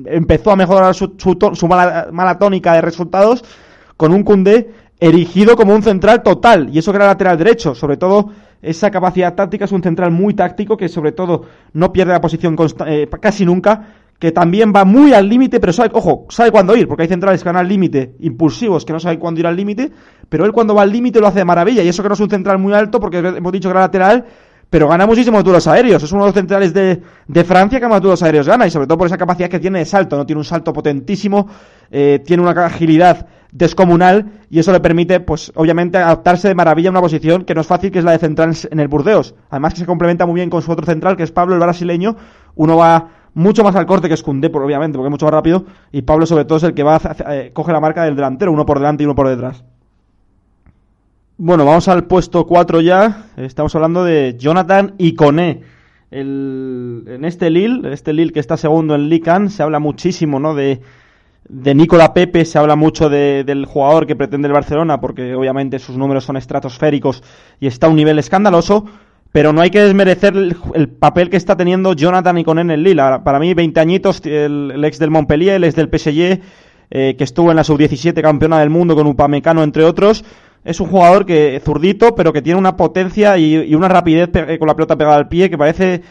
empezó 0.05 0.51
a 0.51 0.55
mejorar 0.55 0.93
su, 0.93 1.15
su, 1.17 1.67
mala, 1.67 2.37
tónica 2.37 2.73
de 2.73 2.81
resultados 2.81 3.43
con 3.97 4.13
un 4.13 4.21
Cundé 4.21 4.69
erigido 4.99 5.55
como 5.55 5.73
un 5.73 5.81
central 5.81 6.21
total, 6.21 6.69
y 6.71 6.77
eso 6.77 6.91
que 6.91 6.97
era 6.97 7.07
lateral 7.07 7.35
derecho, 7.35 7.73
sobre 7.73 7.97
todo 7.97 8.29
esa 8.61 8.91
capacidad 8.91 9.33
táctica 9.33 9.65
es 9.65 9.71
un 9.71 9.81
central 9.81 10.11
muy 10.11 10.35
táctico 10.35 10.77
que 10.77 10.87
sobre 10.87 11.13
todo 11.13 11.45
no 11.73 11.91
pierde 11.91 12.11
la 12.11 12.21
posición 12.21 12.55
eh, 12.85 13.09
casi 13.19 13.43
nunca, 13.43 13.95
que 14.19 14.31
también 14.31 14.71
va 14.71 14.85
muy 14.85 15.13
al 15.13 15.27
límite, 15.27 15.59
pero 15.59 15.73
sabe, 15.73 15.89
ojo, 15.93 16.27
sabe 16.29 16.51
cuándo 16.51 16.77
ir, 16.77 16.87
porque 16.87 17.01
hay 17.01 17.09
centrales 17.09 17.41
que 17.41 17.49
van 17.49 17.57
al 17.57 17.67
límite, 17.67 18.17
impulsivos, 18.19 18.85
que 18.85 18.93
no 18.93 18.99
saben 18.99 19.17
cuándo 19.17 19.39
ir 19.39 19.47
al 19.47 19.55
límite, 19.55 19.91
pero 20.29 20.45
él 20.45 20.51
cuando 20.51 20.75
va 20.75 20.83
al 20.83 20.91
límite 20.91 21.19
lo 21.19 21.25
hace 21.25 21.39
de 21.39 21.45
maravilla, 21.45 21.81
y 21.81 21.87
eso 21.87 22.03
que 22.03 22.09
no 22.09 22.13
es 22.13 22.21
un 22.21 22.29
central 22.29 22.59
muy 22.59 22.73
alto, 22.73 22.99
porque 22.99 23.17
hemos 23.17 23.51
dicho 23.51 23.67
que 23.67 23.71
era 23.71 23.79
lateral, 23.79 24.25
pero 24.69 24.87
gana 24.87 25.05
muchísimos 25.05 25.43
duelos 25.43 25.67
aéreos. 25.67 26.03
Es 26.03 26.11
uno 26.11 26.23
de 26.23 26.27
los 26.29 26.35
centrales 26.35 26.73
de, 26.73 27.01
de, 27.27 27.43
Francia 27.43 27.79
que 27.79 27.87
más 27.87 28.01
duelos 28.01 28.21
aéreos 28.23 28.47
gana 28.47 28.67
y 28.67 28.71
sobre 28.71 28.87
todo 28.87 28.97
por 28.97 29.07
esa 29.07 29.17
capacidad 29.17 29.49
que 29.49 29.59
tiene 29.59 29.79
de 29.79 29.85
salto. 29.85 30.17
No 30.17 30.25
tiene 30.25 30.39
un 30.39 30.45
salto 30.45 30.73
potentísimo, 30.73 31.47
eh, 31.91 32.21
tiene 32.25 32.43
una 32.43 32.65
agilidad 32.65 33.27
descomunal 33.51 34.31
y 34.49 34.59
eso 34.59 34.71
le 34.71 34.81
permite, 34.81 35.21
pues 35.21 35.51
obviamente, 35.55 35.97
adaptarse 35.97 36.49
de 36.49 36.55
maravilla 36.55 36.89
a 36.89 36.91
una 36.91 37.01
posición 37.01 37.45
que 37.45 37.55
no 37.55 37.61
es 37.61 37.67
fácil, 37.67 37.91
que 37.91 37.99
es 37.99 38.05
la 38.05 38.11
de 38.11 38.17
central 38.17 38.55
en 38.69 38.79
el 38.79 38.87
Burdeos. 38.87 39.35
Además 39.49 39.73
que 39.73 39.79
se 39.79 39.85
complementa 39.85 40.25
muy 40.25 40.35
bien 40.35 40.49
con 40.49 40.61
su 40.61 40.71
otro 40.71 40.85
central, 40.85 41.15
que 41.15 41.23
es 41.23 41.31
Pablo 41.31 41.53
el 41.53 41.61
brasileño. 41.61 42.17
Uno 42.55 42.77
va 42.77 43.09
mucho 43.33 43.63
más 43.63 43.75
al 43.75 43.85
corte 43.85 44.07
que 44.07 44.13
Escundé, 44.13 44.51
obviamente, 44.53 44.97
porque 44.97 45.07
es 45.07 45.11
mucho 45.11 45.25
más 45.25 45.33
rápido. 45.33 45.65
Y 45.91 46.01
Pablo, 46.01 46.25
sobre 46.25 46.45
todo, 46.45 46.57
es 46.57 46.63
el 46.63 46.73
que 46.73 46.83
va 46.83 46.99
eh, 47.29 47.51
coge 47.53 47.71
la 47.71 47.79
marca 47.79 48.03
del 48.03 48.15
delantero, 48.15 48.51
uno 48.51 48.65
por 48.65 48.79
delante 48.79 49.03
y 49.03 49.05
uno 49.05 49.15
por 49.15 49.29
detrás. 49.29 49.63
Bueno, 51.37 51.65
vamos 51.65 51.89
al 51.89 52.05
puesto 52.05 52.45
4 52.45 52.79
ya. 52.79 53.25
Estamos 53.35 53.75
hablando 53.75 54.05
de 54.05 54.37
Jonathan 54.39 54.95
Iconé. 54.97 55.63
El, 56.09 57.03
en 57.07 57.25
este 57.25 57.49
Lille, 57.49 57.91
este 57.91 58.13
Lille 58.13 58.31
que 58.31 58.39
está 58.39 58.55
segundo 58.55 58.95
en 58.95 59.09
Lican, 59.09 59.49
se 59.49 59.61
habla 59.61 59.79
muchísimo, 59.79 60.39
¿no? 60.39 60.55
De, 60.55 60.79
de 61.49 61.75
Nicola 61.75 62.13
Pepe, 62.13 62.45
se 62.45 62.57
habla 62.57 62.77
mucho 62.77 63.09
de, 63.09 63.43
del 63.43 63.65
jugador 63.65 64.07
que 64.07 64.15
pretende 64.15 64.47
el 64.47 64.53
Barcelona, 64.53 65.01
porque 65.01 65.35
obviamente 65.35 65.77
sus 65.77 65.97
números 65.97 66.23
son 66.23 66.37
estratosféricos 66.37 67.21
y 67.59 67.67
está 67.67 67.87
a 67.87 67.89
un 67.89 67.97
nivel 67.97 68.17
escandaloso, 68.17 68.85
pero 69.33 69.51
no 69.51 69.59
hay 69.59 69.71
que 69.71 69.81
desmerecer 69.81 70.37
el, 70.37 70.87
papel 70.87 71.29
que 71.29 71.35
está 71.35 71.57
teniendo 71.57 71.91
Jonathan 71.91 72.37
Iconé 72.37 72.61
en 72.61 72.71
el 72.71 72.83
Lille. 72.83 73.19
Para 73.25 73.39
mí, 73.39 73.53
20 73.53 73.77
añitos, 73.81 74.21
el, 74.23 74.81
ex 74.85 74.99
del 74.99 75.11
Montpellier, 75.11 75.55
el 75.55 75.65
ex 75.65 75.75
del 75.75 75.89
PSG, 75.89 76.39
que 76.89 77.23
estuvo 77.23 77.49
en 77.49 77.57
la 77.57 77.65
sub-17 77.65 78.21
campeona 78.21 78.59
del 78.59 78.69
mundo 78.69 78.95
con 78.95 79.05
Upamecano, 79.05 79.63
entre 79.63 79.83
otros. 79.83 80.23
Es 80.65 80.79
un 80.79 80.87
jugador 80.87 81.27
que 81.27 81.61
zurdito, 81.63 82.15
pero 82.15 82.33
que 82.33 82.41
tiene 82.41 82.57
una 82.57 82.75
potencia 82.75 83.37
y, 83.37 83.73
una 83.75 83.87
rapidez 83.87 84.29
con 84.57 84.67
la 84.67 84.75
pelota 84.75 84.97
pegada 84.97 85.15
al 85.15 85.27
pie 85.27 85.47
que 85.47 85.59
parece 85.59 86.01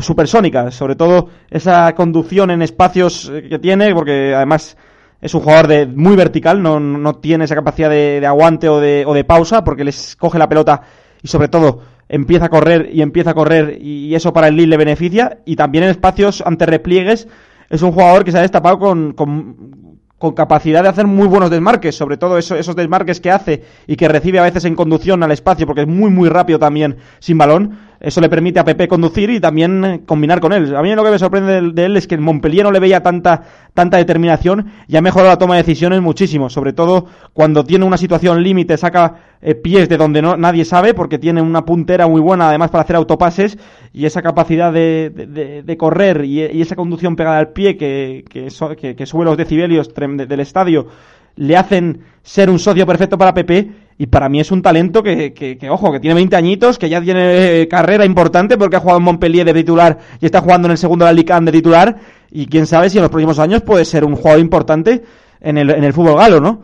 supersónica. 0.00 0.70
Sobre 0.70 0.94
todo 0.94 1.30
esa 1.50 1.92
conducción 1.96 2.52
en 2.52 2.62
espacios 2.62 3.30
que 3.48 3.58
tiene, 3.58 3.92
porque 3.92 4.32
además 4.32 4.76
es 5.20 5.34
un 5.34 5.40
jugador 5.40 5.66
de, 5.66 5.86
muy 5.86 6.14
vertical, 6.14 6.62
no, 6.62 6.78
no 6.78 7.14
tiene 7.14 7.44
esa 7.44 7.56
capacidad 7.56 7.90
de, 7.90 8.24
aguante 8.24 8.68
o 8.68 8.78
de, 8.78 9.04
o 9.04 9.14
de, 9.14 9.24
pausa, 9.24 9.64
porque 9.64 9.82
les 9.82 10.14
coge 10.14 10.38
la 10.38 10.48
pelota 10.48 10.82
y 11.20 11.26
sobre 11.26 11.48
todo 11.48 11.80
empieza 12.08 12.44
a 12.44 12.50
correr 12.50 12.90
y 12.92 13.02
empieza 13.02 13.30
a 13.30 13.34
correr 13.34 13.78
y 13.80 14.14
eso 14.14 14.32
para 14.32 14.46
el 14.46 14.56
Lille 14.56 14.68
le 14.68 14.76
beneficia. 14.76 15.38
Y 15.44 15.56
también 15.56 15.82
en 15.82 15.90
espacios 15.90 16.40
ante 16.46 16.66
repliegues 16.66 17.26
es 17.68 17.82
un 17.82 17.90
jugador 17.90 18.24
que 18.24 18.30
se 18.30 18.38
ha 18.38 18.42
destapado 18.42 18.78
con, 18.78 19.12
con, 19.14 19.83
con 20.24 20.32
capacidad 20.32 20.82
de 20.82 20.88
hacer 20.88 21.06
muy 21.06 21.26
buenos 21.28 21.50
desmarques, 21.50 21.94
sobre 21.94 22.16
todo 22.16 22.38
esos 22.38 22.74
desmarques 22.74 23.20
que 23.20 23.30
hace 23.30 23.62
y 23.86 23.94
que 23.94 24.08
recibe 24.08 24.38
a 24.38 24.42
veces 24.42 24.64
en 24.64 24.74
conducción 24.74 25.22
al 25.22 25.32
espacio, 25.32 25.66
porque 25.66 25.82
es 25.82 25.86
muy 25.86 26.10
muy 26.10 26.30
rápido 26.30 26.58
también 26.58 26.96
sin 27.18 27.36
balón 27.36 27.78
eso 28.04 28.20
le 28.20 28.28
permite 28.28 28.60
a 28.60 28.64
Pepe 28.64 28.86
conducir 28.86 29.30
y 29.30 29.40
también 29.40 29.84
eh, 29.84 30.00
combinar 30.04 30.40
con 30.40 30.52
él. 30.52 30.76
A 30.76 30.82
mí 30.82 30.94
lo 30.94 31.02
que 31.02 31.10
me 31.10 31.18
sorprende 31.18 31.72
de, 31.72 31.84
él 31.84 31.96
es 31.96 32.06
que 32.06 32.14
en 32.14 32.22
Montpellier 32.22 32.64
no 32.64 32.70
le 32.70 32.78
veía 32.78 33.02
tanta, 33.02 33.42
tanta 33.72 33.96
determinación 33.96 34.66
y 34.86 34.96
ha 34.96 35.00
mejorado 35.00 35.30
la 35.30 35.38
toma 35.38 35.56
de 35.56 35.62
decisiones 35.62 36.02
muchísimo, 36.02 36.50
sobre 36.50 36.74
todo 36.74 37.06
cuando 37.32 37.64
tiene 37.64 37.86
una 37.86 37.96
situación 37.96 38.42
límite, 38.42 38.76
saca 38.76 39.14
eh, 39.40 39.54
pies 39.54 39.88
de 39.88 39.96
donde 39.96 40.20
no, 40.20 40.36
nadie 40.36 40.66
sabe 40.66 40.92
porque 40.92 41.18
tiene 41.18 41.40
una 41.40 41.64
puntera 41.64 42.06
muy 42.06 42.20
buena 42.20 42.48
además 42.48 42.70
para 42.70 42.84
hacer 42.84 42.96
autopases 42.96 43.58
y 43.92 44.04
esa 44.04 44.20
capacidad 44.20 44.72
de, 44.72 45.62
de, 45.64 45.76
correr 45.78 46.24
y, 46.24 46.42
esa 46.60 46.76
conducción 46.76 47.16
pegada 47.16 47.38
al 47.38 47.48
pie 47.48 47.76
que, 47.76 48.24
que, 48.28 48.96
que 48.96 49.06
sube 49.06 49.24
los 49.24 49.36
decibelios 49.36 49.90
del 49.94 50.40
estadio 50.40 50.88
le 51.36 51.56
hacen 51.56 52.00
ser 52.22 52.50
un 52.50 52.58
socio 52.58 52.86
perfecto 52.86 53.18
para 53.18 53.34
Pepe 53.34 53.70
y 53.96 54.06
para 54.06 54.28
mí 54.28 54.40
es 54.40 54.50
un 54.50 54.62
talento 54.62 55.02
que, 55.02 55.32
que, 55.32 55.70
ojo, 55.70 55.92
que 55.92 56.00
tiene 56.00 56.14
20 56.14 56.34
añitos, 56.36 56.78
que 56.78 56.88
ya 56.88 57.00
tiene 57.00 57.60
eh, 57.60 57.68
carrera 57.68 58.04
importante 58.04 58.58
porque 58.58 58.76
ha 58.76 58.80
jugado 58.80 58.98
en 58.98 59.04
Montpellier 59.04 59.46
de 59.46 59.54
titular 59.54 59.98
y 60.20 60.26
está 60.26 60.40
jugando 60.40 60.66
en 60.66 60.72
el 60.72 60.78
segundo 60.78 61.04
de 61.04 61.14
Ligue 61.14 61.34
de 61.40 61.52
titular 61.52 61.96
y 62.30 62.46
quién 62.46 62.66
sabe 62.66 62.90
si 62.90 62.98
en 62.98 63.02
los 63.02 63.10
próximos 63.10 63.38
años 63.38 63.62
puede 63.62 63.84
ser 63.84 64.04
un 64.04 64.16
jugador 64.16 64.40
importante 64.40 65.02
en 65.40 65.58
el, 65.58 65.70
en 65.70 65.84
el 65.84 65.92
fútbol 65.92 66.16
galo, 66.16 66.40
¿no? 66.40 66.62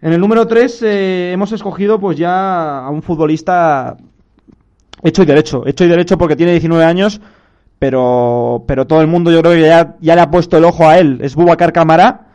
En 0.00 0.12
el 0.12 0.20
número 0.20 0.46
3 0.46 0.82
eh, 0.82 1.32
hemos 1.32 1.50
escogido 1.52 1.98
pues 1.98 2.16
ya 2.16 2.84
a 2.84 2.90
un 2.90 3.02
futbolista 3.02 3.96
hecho 5.02 5.22
y 5.22 5.26
derecho, 5.26 5.66
hecho 5.66 5.84
y 5.84 5.88
derecho 5.88 6.16
porque 6.16 6.36
tiene 6.36 6.52
19 6.52 6.84
años, 6.84 7.20
pero, 7.78 8.64
pero 8.68 8.86
todo 8.86 9.00
el 9.00 9.08
mundo 9.08 9.32
yo 9.32 9.40
creo 9.40 9.54
que 9.54 9.62
ya, 9.62 9.96
ya 10.00 10.14
le 10.14 10.20
ha 10.20 10.30
puesto 10.30 10.58
el 10.58 10.64
ojo 10.64 10.88
a 10.88 10.98
él, 10.98 11.18
es 11.22 11.34
Bubacar 11.34 11.72
Camara 11.72 12.26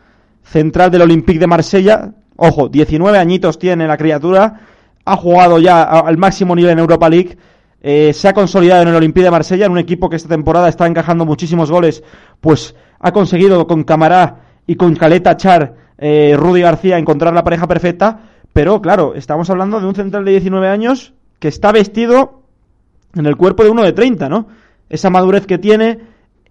central 0.42 0.90
del 0.90 1.02
Olympique 1.02 1.38
de 1.38 1.46
Marsella. 1.46 2.12
Ojo, 2.36 2.68
19 2.68 3.18
añitos 3.18 3.58
tiene 3.58 3.86
la 3.86 3.96
criatura, 3.96 4.60
ha 5.04 5.16
jugado 5.16 5.58
ya 5.58 5.82
al 5.82 6.16
máximo 6.16 6.54
nivel 6.54 6.72
en 6.72 6.78
Europa 6.78 7.08
League, 7.08 7.36
eh, 7.80 8.12
se 8.12 8.28
ha 8.28 8.32
consolidado 8.32 8.82
en 8.82 8.88
el 8.88 8.94
Olympique 8.94 9.24
de 9.24 9.30
Marsella, 9.30 9.66
en 9.66 9.72
un 9.72 9.78
equipo 9.78 10.08
que 10.08 10.16
esta 10.16 10.28
temporada 10.28 10.68
está 10.68 10.86
encajando 10.86 11.24
muchísimos 11.26 11.70
goles, 11.70 12.02
pues 12.40 12.74
ha 13.00 13.12
conseguido 13.12 13.66
con 13.66 13.84
Camará 13.84 14.40
y 14.66 14.76
con 14.76 14.94
Caleta 14.94 15.36
Char, 15.36 15.74
eh, 15.98 16.34
Rudy 16.36 16.60
García, 16.62 16.98
encontrar 16.98 17.34
la 17.34 17.44
pareja 17.44 17.66
perfecta, 17.66 18.20
pero 18.52 18.80
claro, 18.80 19.14
estamos 19.14 19.50
hablando 19.50 19.80
de 19.80 19.86
un 19.86 19.94
central 19.94 20.24
de 20.24 20.32
19 20.32 20.68
años 20.68 21.12
que 21.38 21.48
está 21.48 21.72
vestido 21.72 22.42
en 23.14 23.26
el 23.26 23.36
cuerpo 23.36 23.64
de 23.64 23.70
uno 23.70 23.82
de 23.82 23.92
30, 23.92 24.28
¿no? 24.28 24.46
Esa 24.88 25.10
madurez 25.10 25.46
que 25.46 25.58
tiene, 25.58 25.98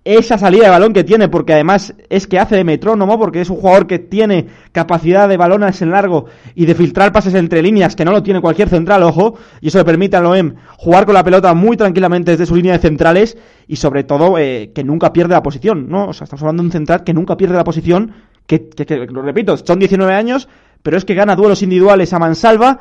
esa 0.03 0.39
salida 0.39 0.63
de 0.63 0.69
balón 0.71 0.93
que 0.93 1.03
tiene, 1.03 1.29
porque 1.29 1.53
además 1.53 1.93
es 2.09 2.25
que 2.25 2.39
hace 2.39 2.55
de 2.55 2.63
metrónomo, 2.63 3.19
porque 3.19 3.41
es 3.41 3.49
un 3.51 3.57
jugador 3.57 3.85
que 3.85 3.99
tiene 3.99 4.47
capacidad 4.71 5.29
de 5.29 5.37
balones 5.37 5.79
en 5.83 5.91
largo 5.91 6.25
y 6.55 6.65
de 6.65 6.73
filtrar 6.73 7.11
pases 7.11 7.35
entre 7.35 7.61
líneas, 7.61 7.95
que 7.95 8.03
no 8.03 8.11
lo 8.11 8.23
tiene 8.23 8.41
cualquier 8.41 8.67
central, 8.67 9.03
ojo, 9.03 9.35
y 9.61 9.67
eso 9.67 9.77
le 9.77 9.85
permite 9.85 10.17
a 10.17 10.21
Loem 10.21 10.55
jugar 10.77 11.05
con 11.05 11.13
la 11.13 11.23
pelota 11.23 11.53
muy 11.53 11.77
tranquilamente 11.77 12.31
desde 12.31 12.47
su 12.47 12.55
línea 12.55 12.73
de 12.73 12.79
centrales 12.79 13.37
y 13.67 13.75
sobre 13.75 14.03
todo 14.03 14.39
eh, 14.39 14.71
que 14.73 14.83
nunca 14.83 15.13
pierde 15.13 15.35
la 15.35 15.43
posición, 15.43 15.87
¿no? 15.87 16.07
O 16.07 16.13
sea, 16.13 16.25
estamos 16.25 16.41
hablando 16.41 16.63
de 16.63 16.67
un 16.67 16.71
central 16.71 17.03
que 17.03 17.13
nunca 17.13 17.37
pierde 17.37 17.55
la 17.55 17.63
posición, 17.63 18.13
que, 18.47 18.69
que, 18.69 19.05
lo 19.05 19.21
repito, 19.21 19.55
son 19.57 19.77
19 19.77 20.13
años, 20.13 20.49
pero 20.81 20.97
es 20.97 21.05
que 21.05 21.13
gana 21.13 21.35
duelos 21.35 21.61
individuales 21.61 22.11
a 22.13 22.17
mansalva, 22.17 22.79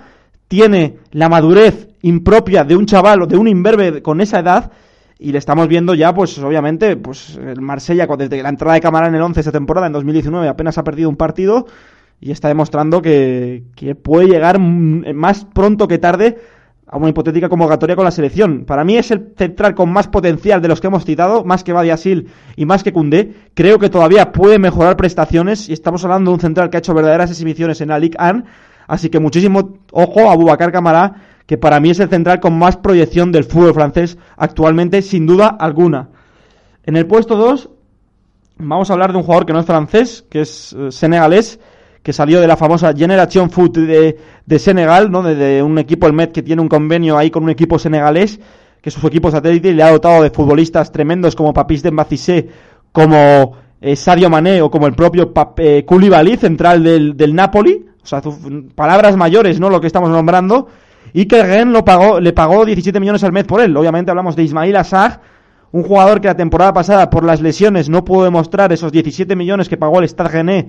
tiene 0.49 0.97
la 1.13 1.29
madurez 1.29 1.89
impropia 2.03 2.65
de 2.65 2.77
un 2.77 2.87
chaval 2.87 3.23
o 3.23 3.27
de 3.27 3.37
un 3.37 3.47
imberbe 3.47 4.03
con 4.03 4.23
esa 4.23 4.41
edad, 4.41 4.73
y 5.23 5.33
le 5.33 5.39
estamos 5.39 5.69
viendo 5.69 5.93
ya, 5.93 6.15
pues 6.15 6.39
obviamente, 6.39 6.97
pues 6.97 7.37
el 7.37 7.61
Marsella, 7.61 8.07
desde 8.19 8.43
la 8.43 8.49
entrada 8.49 8.75
de 8.75 8.81
cámara 8.81 9.07
en 9.07 9.15
el 9.15 9.21
11 9.21 9.41
esta 9.41 9.53
temporada, 9.53 9.87
en 9.87 9.93
2019, 9.93 10.49
apenas 10.49 10.79
ha 10.79 10.83
perdido 10.83 11.11
un 11.11 11.17
partido 11.17 11.67
y 12.21 12.31
está 12.31 12.49
demostrando 12.49 13.03
que, 13.03 13.65
que 13.77 13.95
puede 13.95 14.29
llegar 14.29 14.59
más 14.59 15.45
pronto 15.45 15.87
que 15.89 15.99
tarde 15.99 16.39
a 16.87 16.97
una 16.97 17.11
hipotética 17.11 17.51
convocatoria 17.51 17.97
con 17.97 18.07
la 18.07 18.11
selección. 18.11 18.65
Para 18.65 18.83
mí 18.83 18.97
es 18.97 19.11
el 19.11 19.35
central 19.37 19.75
con 19.75 19.93
más 19.93 20.09
potencial 20.09 20.63
de 20.63 20.69
los 20.69 20.81
que 20.81 20.87
hemos 20.87 21.05
citado, 21.05 21.45
más 21.45 21.65
que 21.65 21.75
Badiasil 21.75 22.29
y 22.57 22.65
más 22.65 22.83
que 22.83 22.93
Cundé. 22.93 23.35
Creo 23.53 23.79
que 23.79 23.91
todavía 23.91 24.33
puede 24.33 24.59
mejorar 24.59 24.97
prestaciones 24.97 25.69
y 25.69 25.75
estamos 25.75 26.03
hablando 26.03 26.31
de 26.31 26.37
un 26.37 26.41
central 26.41 26.71
que 26.71 26.79
ha 26.79 26.81
hecho 26.81 26.95
verdaderas 26.95 27.31
exhibiciones 27.31 27.83
en 27.83 27.91
la 27.91 27.99
Ligue 27.99 28.17
1. 28.19 28.43
Así 28.89 29.11
que 29.11 29.21
muchísimo 29.21 29.79
ojo 29.93 30.31
a 30.31 30.35
Bubacar 30.35 30.73
Camará 30.73 31.30
que 31.51 31.59
para 31.59 31.81
mí 31.81 31.91
es 31.91 31.99
el 31.99 32.09
central 32.09 32.39
con 32.39 32.57
más 32.57 32.77
proyección 32.77 33.33
del 33.33 33.43
fútbol 33.43 33.75
francés 33.75 34.17
actualmente, 34.37 35.03
sin 35.03 35.27
duda 35.27 35.49
alguna. 35.49 36.11
En 36.85 36.97
el 36.97 37.09
puesto 37.09 37.35
2 37.35 37.71
vamos 38.59 38.89
a 38.89 38.93
hablar 38.93 39.11
de 39.11 39.19
un 39.19 39.25
jugador 39.25 39.47
que 39.47 39.53
no 39.53 39.59
es 39.59 39.67
francés, 39.67 40.25
que 40.31 40.43
es 40.43 40.73
eh, 40.75 40.93
senegalés, 40.93 41.59
que 42.05 42.13
salió 42.13 42.41
de 42.41 42.47
la 42.47 42.57
famosa 42.57 42.93
Generation 42.97 43.51
Foot 43.51 43.79
de, 43.79 44.59
Senegal, 44.61 45.11
¿no? 45.11 45.25
De, 45.25 45.61
un 45.61 45.77
equipo, 45.81 46.07
el 46.07 46.13
Met, 46.13 46.31
que 46.31 46.45
tiene 46.45 46.63
un 46.63 46.69
convenio 46.69 47.19
ahí 47.19 47.33
con 47.33 47.43
un 47.43 47.51
equipo 47.51 47.81
senegalés, 47.81 48.39
que 48.81 48.91
es 48.91 48.95
su 48.95 49.05
equipo 49.09 49.33
satélite, 49.33 49.71
y 49.71 49.75
le 49.75 49.83
ha 49.83 49.91
dotado 49.91 50.23
de 50.23 50.31
futbolistas 50.31 50.93
tremendos 50.93 51.35
como 51.35 51.53
Papis 51.53 51.83
de 51.83 52.49
como 52.93 53.57
eh, 53.81 53.97
Sadio 53.97 54.31
Mané 54.31 54.63
o 54.63 54.71
como 54.71 54.87
el 54.87 54.95
propio 54.95 55.33
eh, 55.57 55.85
Koulibaly, 55.85 56.37
central 56.37 56.85
del, 56.85 57.17
del 57.17 57.35
Napoli. 57.35 57.87
O 58.01 58.07
sea, 58.07 58.23
palabras 58.77 59.17
mayores, 59.17 59.59
¿no? 59.59 59.69
Lo 59.69 59.81
que 59.81 59.89
estamos 59.89 60.11
nombrando 60.11 60.69
y 61.13 61.27
que 61.27 61.43
Rennes 61.43 61.73
lo 61.73 61.85
pagó, 61.85 62.21
le 62.21 62.33
pagó 62.33 62.65
17 62.65 62.99
millones 63.01 63.25
al 63.25 63.33
mes 63.33 63.45
por 63.45 63.61
él. 63.61 63.77
Obviamente 63.77 64.11
hablamos 64.11 64.37
de 64.37 64.43
Ismail 64.43 64.77
Assag, 64.77 65.21
un 65.73 65.83
jugador 65.83 66.21
que 66.21 66.29
la 66.29 66.37
temporada 66.37 66.73
pasada 66.73 67.11
por 67.11 67.25
las 67.25 67.41
lesiones 67.41 67.89
no 67.89 68.05
pudo 68.05 68.25
demostrar 68.25 68.73
esos 68.73 68.93
17 68.93 69.37
millones 69.37 69.69
que 69.69 69.77
pagó 69.77 70.01
el 70.01 70.09
Stade 70.09 70.31
Rennais, 70.31 70.67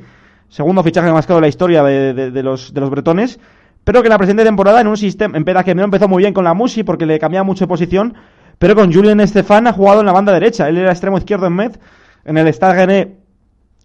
segundo 0.49 0.83
fichaje 0.83 1.11
más 1.11 1.25
caro 1.25 1.37
de 1.37 1.41
la 1.41 1.47
historia 1.47 1.83
de, 1.83 2.43
los, 2.43 2.73
de 2.73 2.81
los 2.81 2.89
bretones, 2.89 3.39
pero 3.83 4.01
que 4.01 4.07
en 4.07 4.11
la 4.11 4.17
presente 4.17 4.43
temporada 4.43 4.81
en 4.81 4.87
un 4.87 4.97
sistema, 4.97 5.37
en 5.37 5.43
que 5.43 5.75
no 5.75 5.83
empezó 5.83 6.07
muy 6.07 6.21
bien 6.21 6.33
con 6.33 6.43
la 6.43 6.53
Musi 6.53 6.83
porque 6.83 7.05
le 7.05 7.19
cambiaba 7.19 7.43
mucho 7.43 7.65
de 7.65 7.69
posición, 7.69 8.13
pero 8.59 8.75
con 8.75 8.93
Julien 8.93 9.19
Estefan 9.19 9.65
ha 9.67 9.73
jugado 9.73 10.01
en 10.01 10.05
la 10.05 10.11
banda 10.11 10.33
derecha, 10.33 10.69
él 10.69 10.77
era 10.77 10.91
extremo 10.91 11.17
izquierdo 11.17 11.47
en 11.47 11.53
Metz, 11.53 11.79
en 12.25 12.37
el 12.37 12.47
Stade 12.53 12.73
Rennais 12.73 13.07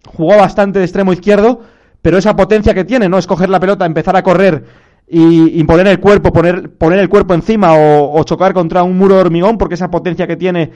jugó 0.05 0.37
bastante 0.37 0.79
de 0.79 0.85
extremo 0.85 1.13
izquierdo, 1.13 1.61
pero 2.01 2.17
esa 2.17 2.35
potencia 2.35 2.73
que 2.73 2.85
tiene, 2.85 3.09
¿no? 3.09 3.17
Es 3.17 3.27
coger 3.27 3.49
la 3.49 3.59
pelota, 3.59 3.85
empezar 3.85 4.15
a 4.15 4.23
correr 4.23 4.63
y, 5.09 5.63
poner 5.63 5.87
el 5.87 5.99
cuerpo, 5.99 6.33
poner, 6.33 6.69
poner 6.71 6.99
el 6.99 7.07
cuerpo 7.07 7.33
encima 7.33 7.73
o, 7.73 8.21
chocar 8.25 8.53
contra 8.53 8.83
un 8.83 8.97
muro 8.97 9.15
de 9.15 9.21
hormigón, 9.21 9.57
porque 9.57 9.75
esa 9.75 9.89
potencia 9.89 10.27
que 10.27 10.35
tiene 10.35 10.71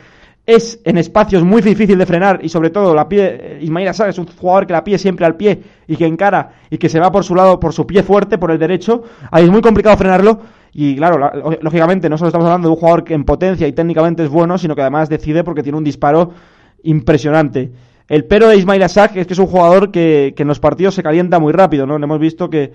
es 0.46 0.80
en 0.86 0.98
espacios 0.98 1.44
muy 1.44 1.62
difícil 1.62 1.98
de 2.00 2.06
frenar 2.06 2.40
y 2.42 2.50
sobre 2.50 2.72
todo 2.72 2.96
la 2.96 3.08
pie, 3.08 3.60
Ismail 3.62 3.90
Assad 3.90 4.10
es 4.10 4.18
un 4.18 4.26
jugador 4.26 4.66
que 4.66 4.74
la 4.74 4.84
pie 4.84 4.98
siempre 4.98 5.26
al 5.26 5.36
pie 5.36 5.62
y 5.86 5.96
que 5.96 6.06
encara 6.06 6.54
y 6.70 6.78
que 6.78 6.90
se 6.90 7.00
va 7.00 7.12
por 7.12 7.24
su 7.24 7.36
lado, 7.36 7.60
por 7.60 7.74
su 7.74 7.86
pie 7.86 8.02
fuerte, 8.02 8.38
por 8.38 8.50
el 8.52 8.58
derecho, 8.58 9.04
ahí 9.30 9.44
es 9.44 9.52
muy 9.52 9.62
complicado 9.62 9.98
frenarlo 9.98 10.40
y 10.74 10.96
claro, 10.96 11.30
lógicamente 11.62 12.10
no 12.10 12.18
solo 12.18 12.30
estamos 12.30 12.46
hablando 12.46 12.70
de 12.70 12.74
un 12.74 12.80
jugador 12.80 13.04
que 13.04 13.14
en 13.14 13.26
potencia 13.26 13.68
y 13.68 13.74
técnicamente 13.74 14.24
es 14.24 14.30
bueno, 14.30 14.58
sino 14.58 14.74
que 14.74 14.82
además 14.82 15.10
decide 15.10 15.44
porque 15.44 15.62
tiene 15.62 15.78
un 15.78 15.84
disparo 15.84 16.32
impresionante. 16.84 17.72
El 18.08 18.26
pero 18.26 18.48
de 18.48 18.58
Ismail 18.58 18.82
Assad 18.84 19.16
es 19.18 19.28
que 19.28 19.34
es 19.34 19.40
un 19.40 19.48
jugador 19.48 19.92
que, 19.92 20.34
que 20.36 20.42
en 20.42 20.48
los 20.48 20.60
partidos 20.60 20.96
se 20.96 21.04
calienta 21.04 21.40
muy 21.40 21.54
rápido, 21.54 21.86
¿no? 21.86 21.98
Hemos 21.98 22.20
visto 22.20 22.50
que 22.50 22.72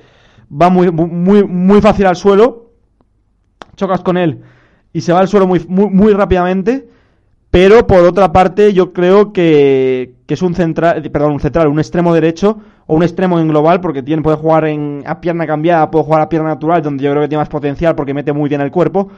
va 0.51 0.71
muy, 0.71 0.91
muy, 0.91 1.45
muy 1.45 1.81
fácil 1.81 2.07
al 2.07 2.17
suelo, 2.17 2.71
chocas 3.77 4.01
con 4.01 4.17
él 4.17 4.43
y 4.97 5.03
se 5.03 5.13
va 5.13 5.19
al 5.19 5.29
suelo 5.29 5.47
muy, 5.47 5.63
muy, 5.69 5.91
muy 5.91 6.13
rápidamente. 6.15 6.89
Pero 7.51 7.87
por 7.87 8.01
otra 8.01 8.33
parte, 8.33 8.73
yo 8.73 8.95
creo 8.95 9.33
que, 9.33 10.15
que, 10.27 10.35
es 10.35 10.41
un 10.41 10.55
central, 10.55 11.03
perdón, 11.11 11.35
un 11.35 11.41
central, 11.41 11.69
un 11.69 11.79
extremo 11.79 12.15
derecho 12.15 12.59
o 12.87 12.95
un 12.97 13.03
extremo 13.03 13.39
en 13.39 13.49
global, 13.49 13.83
porque 13.83 14.03
tiene, 14.03 14.23
puede 14.23 14.39
jugar 14.39 14.65
en, 14.67 15.03
a 15.07 15.21
pierna 15.21 15.47
cambiada, 15.47 15.91
puede 15.91 16.05
jugar 16.07 16.23
a 16.23 16.29
pierna 16.31 16.49
natural, 16.49 16.83
donde 16.83 17.05
yo 17.05 17.11
creo 17.11 17.23
que 17.23 17.29
tiene 17.29 17.43
más 17.43 17.49
potencial 17.51 17.95
porque 17.95 18.15
mete 18.15 18.33
muy 18.33 18.49
bien 18.49 18.63
el 18.63 18.71
cuerpo. 18.71 19.11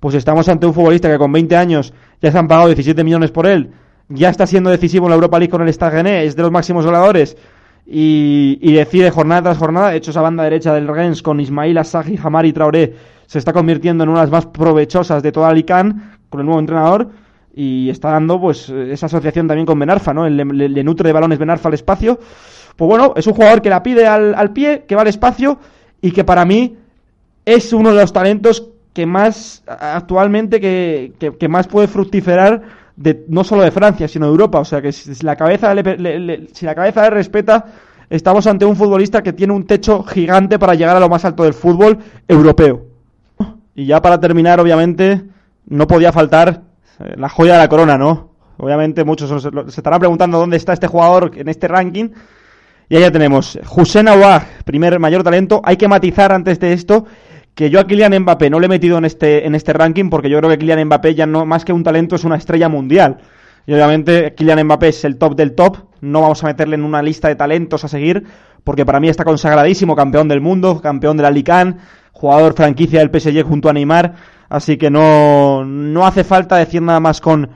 Pues 0.00 0.14
estamos 0.14 0.46
ante 0.50 0.66
un 0.66 0.74
futbolista 0.74 1.10
que 1.10 1.16
con 1.16 1.32
20 1.32 1.56
años 1.56 1.94
ya 2.20 2.30
se 2.30 2.36
han 2.36 2.46
pagado 2.46 2.68
17 2.68 3.02
millones 3.02 3.30
por 3.30 3.46
él, 3.46 3.70
ya 4.10 4.28
está 4.28 4.46
siendo 4.46 4.68
decisivo 4.68 5.06
en 5.06 5.10
la 5.10 5.14
Europa 5.14 5.38
League 5.38 5.50
con 5.50 5.62
el 5.62 5.68
Stade 5.72 6.26
es 6.26 6.36
de 6.36 6.42
los 6.42 6.52
máximos 6.52 6.84
goleadores 6.84 7.38
y, 7.86 8.72
decide 8.72 9.10
jornada 9.10 9.42
tras 9.42 9.58
jornada. 9.58 9.90
De 9.90 9.96
hecho, 9.96 10.10
esa 10.10 10.20
banda 10.20 10.44
derecha 10.44 10.74
del 10.74 10.88
Rennes 10.88 11.22
con 11.22 11.40
Ismail 11.40 11.76
Asagi, 11.78 12.18
Hamari 12.22 12.52
Traoré 12.52 12.94
se 13.26 13.38
está 13.38 13.52
convirtiendo 13.52 14.04
en 14.04 14.10
una 14.10 14.20
de 14.20 14.26
las 14.26 14.32
más 14.32 14.46
provechosas 14.46 15.22
de 15.22 15.32
toda 15.32 15.48
Alicante 15.48 16.00
con 16.28 16.40
el 16.40 16.46
nuevo 16.46 16.60
entrenador 16.60 17.08
y 17.54 17.90
está 17.90 18.10
dando 18.10 18.40
pues 18.40 18.68
esa 18.68 19.06
asociación 19.06 19.46
también 19.46 19.66
con 19.66 19.78
Benarfa, 19.78 20.14
¿no? 20.14 20.28
Le, 20.28 20.84
nutre 20.84 21.08
de 21.08 21.12
balones 21.12 21.38
Benarfa 21.38 21.68
al 21.68 21.74
espacio. 21.74 22.18
Pues 22.76 22.88
bueno, 22.88 23.12
es 23.16 23.26
un 23.26 23.34
jugador 23.34 23.60
que 23.60 23.70
la 23.70 23.82
pide 23.82 24.06
al, 24.06 24.34
al 24.34 24.52
pie, 24.52 24.84
que 24.86 24.94
va 24.94 25.02
al 25.02 25.08
espacio 25.08 25.58
y 26.00 26.12
que 26.12 26.24
para 26.24 26.44
mí 26.44 26.76
es 27.44 27.72
uno 27.72 27.90
de 27.90 28.00
los 28.00 28.12
talentos 28.12 28.68
que 28.92 29.06
más 29.06 29.62
actualmente 29.66 30.60
que, 30.60 31.12
que, 31.38 31.48
más 31.48 31.66
puede 31.66 31.88
fructiferar 31.88 32.62
de, 32.96 33.24
no 33.28 33.44
solo 33.44 33.62
de 33.62 33.70
Francia, 33.70 34.08
sino 34.08 34.26
de 34.26 34.32
Europa. 34.32 34.60
O 34.60 34.64
sea 34.64 34.80
que 34.82 34.92
si, 34.92 35.24
la 35.24 35.36
cabeza 35.36 35.74
le, 35.74 36.48
si 36.52 36.66
la 36.66 36.74
cabeza 36.74 37.02
le 37.02 37.10
respeta, 37.10 37.66
estamos 38.10 38.46
ante 38.46 38.64
un 38.64 38.76
futbolista 38.76 39.22
que 39.22 39.32
tiene 39.32 39.52
un 39.52 39.66
techo 39.66 40.02
gigante 40.02 40.58
para 40.58 40.74
llegar 40.74 40.96
a 40.96 41.00
lo 41.00 41.08
más 41.08 41.24
alto 41.24 41.44
del 41.44 41.54
fútbol 41.54 41.98
europeo. 42.28 42.86
Y 43.74 43.86
ya 43.86 44.02
para 44.02 44.20
terminar, 44.20 44.60
obviamente, 44.60 45.22
no 45.66 45.86
podía 45.86 46.12
faltar 46.12 46.62
eh, 47.00 47.14
la 47.16 47.28
joya 47.28 47.54
de 47.54 47.58
la 47.60 47.68
corona, 47.68 47.96
¿no? 47.96 48.32
Obviamente 48.58 49.02
muchos 49.04 49.42
se 49.42 49.80
estarán 49.80 49.98
preguntando 49.98 50.38
dónde 50.38 50.56
está 50.56 50.72
este 50.72 50.86
jugador 50.86 51.32
en 51.34 51.48
este 51.48 51.66
ranking. 51.68 52.10
Y 52.88 52.96
ahí 52.96 53.00
ya 53.00 53.10
tenemos 53.10 53.58
Hussein 53.74 54.08
Aouar, 54.08 54.46
primer 54.64 54.98
mayor 55.00 55.24
talento. 55.24 55.62
Hay 55.64 55.76
que 55.76 55.88
matizar 55.88 56.32
antes 56.32 56.60
de 56.60 56.74
esto 56.74 57.06
que 57.54 57.70
yo 57.70 57.80
a 57.80 57.86
Kylian 57.86 58.18
Mbappé 58.20 58.50
no 58.50 58.60
le 58.60 58.66
he 58.66 58.68
metido 58.68 58.98
en 58.98 59.04
este, 59.04 59.46
en 59.46 59.54
este 59.54 59.72
ranking 59.72 60.08
porque 60.08 60.30
yo 60.30 60.38
creo 60.38 60.50
que 60.50 60.58
Kylian 60.58 60.86
Mbappé 60.86 61.14
ya 61.14 61.26
no, 61.26 61.44
más 61.44 61.64
que 61.64 61.72
un 61.72 61.84
talento, 61.84 62.16
es 62.16 62.24
una 62.24 62.36
estrella 62.36 62.68
mundial. 62.68 63.18
Y 63.66 63.74
obviamente 63.74 64.34
Kylian 64.34 64.64
Mbappé 64.64 64.88
es 64.88 65.04
el 65.04 65.18
top 65.18 65.36
del 65.36 65.54
top, 65.54 65.76
no 66.00 66.22
vamos 66.22 66.42
a 66.42 66.46
meterle 66.48 66.74
en 66.74 66.84
una 66.84 67.02
lista 67.02 67.28
de 67.28 67.36
talentos 67.36 67.84
a 67.84 67.88
seguir, 67.88 68.24
porque 68.64 68.86
para 68.86 69.00
mí 69.00 69.08
está 69.08 69.24
consagradísimo, 69.24 69.94
campeón 69.94 70.28
del 70.28 70.40
mundo, 70.40 70.80
campeón 70.80 71.16
de 71.16 71.22
la 71.22 71.30
Lican, 71.30 71.78
jugador 72.12 72.54
franquicia 72.54 73.00
del 73.00 73.10
PSG 73.10 73.42
junto 73.42 73.68
a 73.68 73.72
Neymar, 73.72 74.14
así 74.48 74.76
que 74.76 74.90
no, 74.90 75.64
no 75.64 76.06
hace 76.06 76.24
falta 76.24 76.56
decir 76.56 76.82
nada 76.82 77.00
más 77.00 77.20
con, 77.20 77.50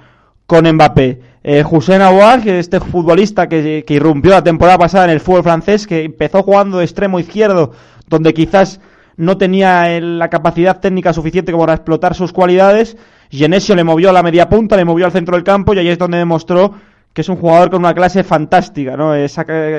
con 0.47 0.71
Mbappé. 0.71 1.21
Eh, 1.43 1.65
Hussein 1.69 2.03
Aouar, 2.03 2.47
este 2.49 2.81
futbolista 2.81 3.49
que, 3.49 3.85
que 3.87 3.95
irrumpió 3.95 4.33
la 4.33 4.43
temporada 4.43 4.79
pasada 4.79 5.05
en 5.05 5.11
el 5.11 5.21
fútbol 5.21 5.43
francés, 5.43 5.87
que 5.87 6.05
empezó 6.05 6.43
jugando 6.43 6.79
de 6.79 6.85
extremo 6.85 7.19
izquierdo, 7.19 7.73
donde 8.09 8.35
quizás 8.35 8.81
no 9.17 9.39
tenía 9.39 10.01
la 10.01 10.29
capacidad 10.29 10.81
técnica 10.81 11.13
suficiente 11.13 11.53
como 11.53 11.65
para 11.65 11.75
explotar 11.75 12.15
sus 12.15 12.33
cualidades. 12.33 12.97
Genesio 13.31 13.75
le 13.75 13.85
movió 13.85 14.11
a 14.11 14.13
la 14.13 14.23
media 14.23 14.49
punta, 14.49 14.77
le 14.77 14.85
movió 14.85 15.07
al 15.07 15.13
centro 15.13 15.37
del 15.37 15.45
campo 15.45 15.75
y 15.75 15.79
ahí 15.79 15.89
es 15.89 15.99
donde 15.99 16.19
demostró 16.19 16.75
que 17.17 17.23
es 17.23 17.31
un 17.31 17.37
jugador 17.37 17.71
con 17.71 17.81
una 17.81 17.95
clase 17.95 18.23
fantástica, 18.25 18.95
¿no? 18.95 19.15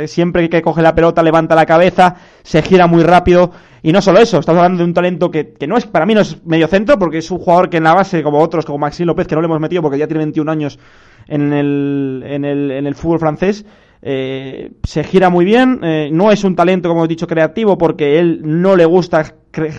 siempre 0.08 0.50
que 0.50 0.60
coge 0.64 0.82
la 0.82 0.96
pelota 0.96 1.22
levanta 1.22 1.54
la 1.54 1.68
cabeza, 1.68 2.16
se 2.42 2.64
gira 2.64 2.88
muy 2.88 3.04
rápido 3.04 3.52
y 3.84 3.92
no 3.92 4.02
solo 4.02 4.18
eso, 4.18 4.40
estamos 4.40 4.58
hablando 4.58 4.80
de 4.80 4.86
un 4.86 4.94
talento 4.96 5.30
que, 5.30 5.54
que 5.54 5.68
no 5.68 5.78
es 5.78 5.86
para 5.86 6.08
mí 6.08 6.16
no 6.16 6.22
es 6.22 6.44
medio 6.48 6.68
centro 6.68 6.98
porque 6.98 7.20
es 7.20 7.30
un 7.30 7.38
jugador 7.38 7.70
que 7.70 7.78
en 7.78 7.84
la 7.84 7.94
base 7.94 8.24
como 8.24 8.40
otros 8.40 8.66
como 8.66 8.80
Maxime 8.80 9.06
López 9.06 9.28
que 9.28 9.36
no 9.36 9.42
le 9.42 9.46
hemos 9.46 9.60
metido 9.60 9.84
porque 9.84 10.00
ya 10.00 10.08
tiene 10.08 10.24
21 10.24 10.52
años 10.52 10.80
en 11.28 11.54
el, 11.54 12.24
en 12.26 12.44
el, 12.44 12.72
en 12.72 12.88
el 12.88 12.96
fútbol 12.96 13.20
francés 13.20 13.66
eh, 14.02 14.72
se 14.84 15.04
gira 15.04 15.30
muy 15.30 15.46
bien, 15.46 15.80
eh, 15.84 16.10
no 16.12 16.32
es 16.32 16.44
un 16.44 16.56
talento, 16.56 16.90
como 16.90 17.06
he 17.06 17.08
dicho, 17.08 17.28
creativo, 17.28 17.78
porque 17.78 18.20
él 18.20 18.42
no 18.44 18.76
le 18.76 18.86
gusta 18.86 19.36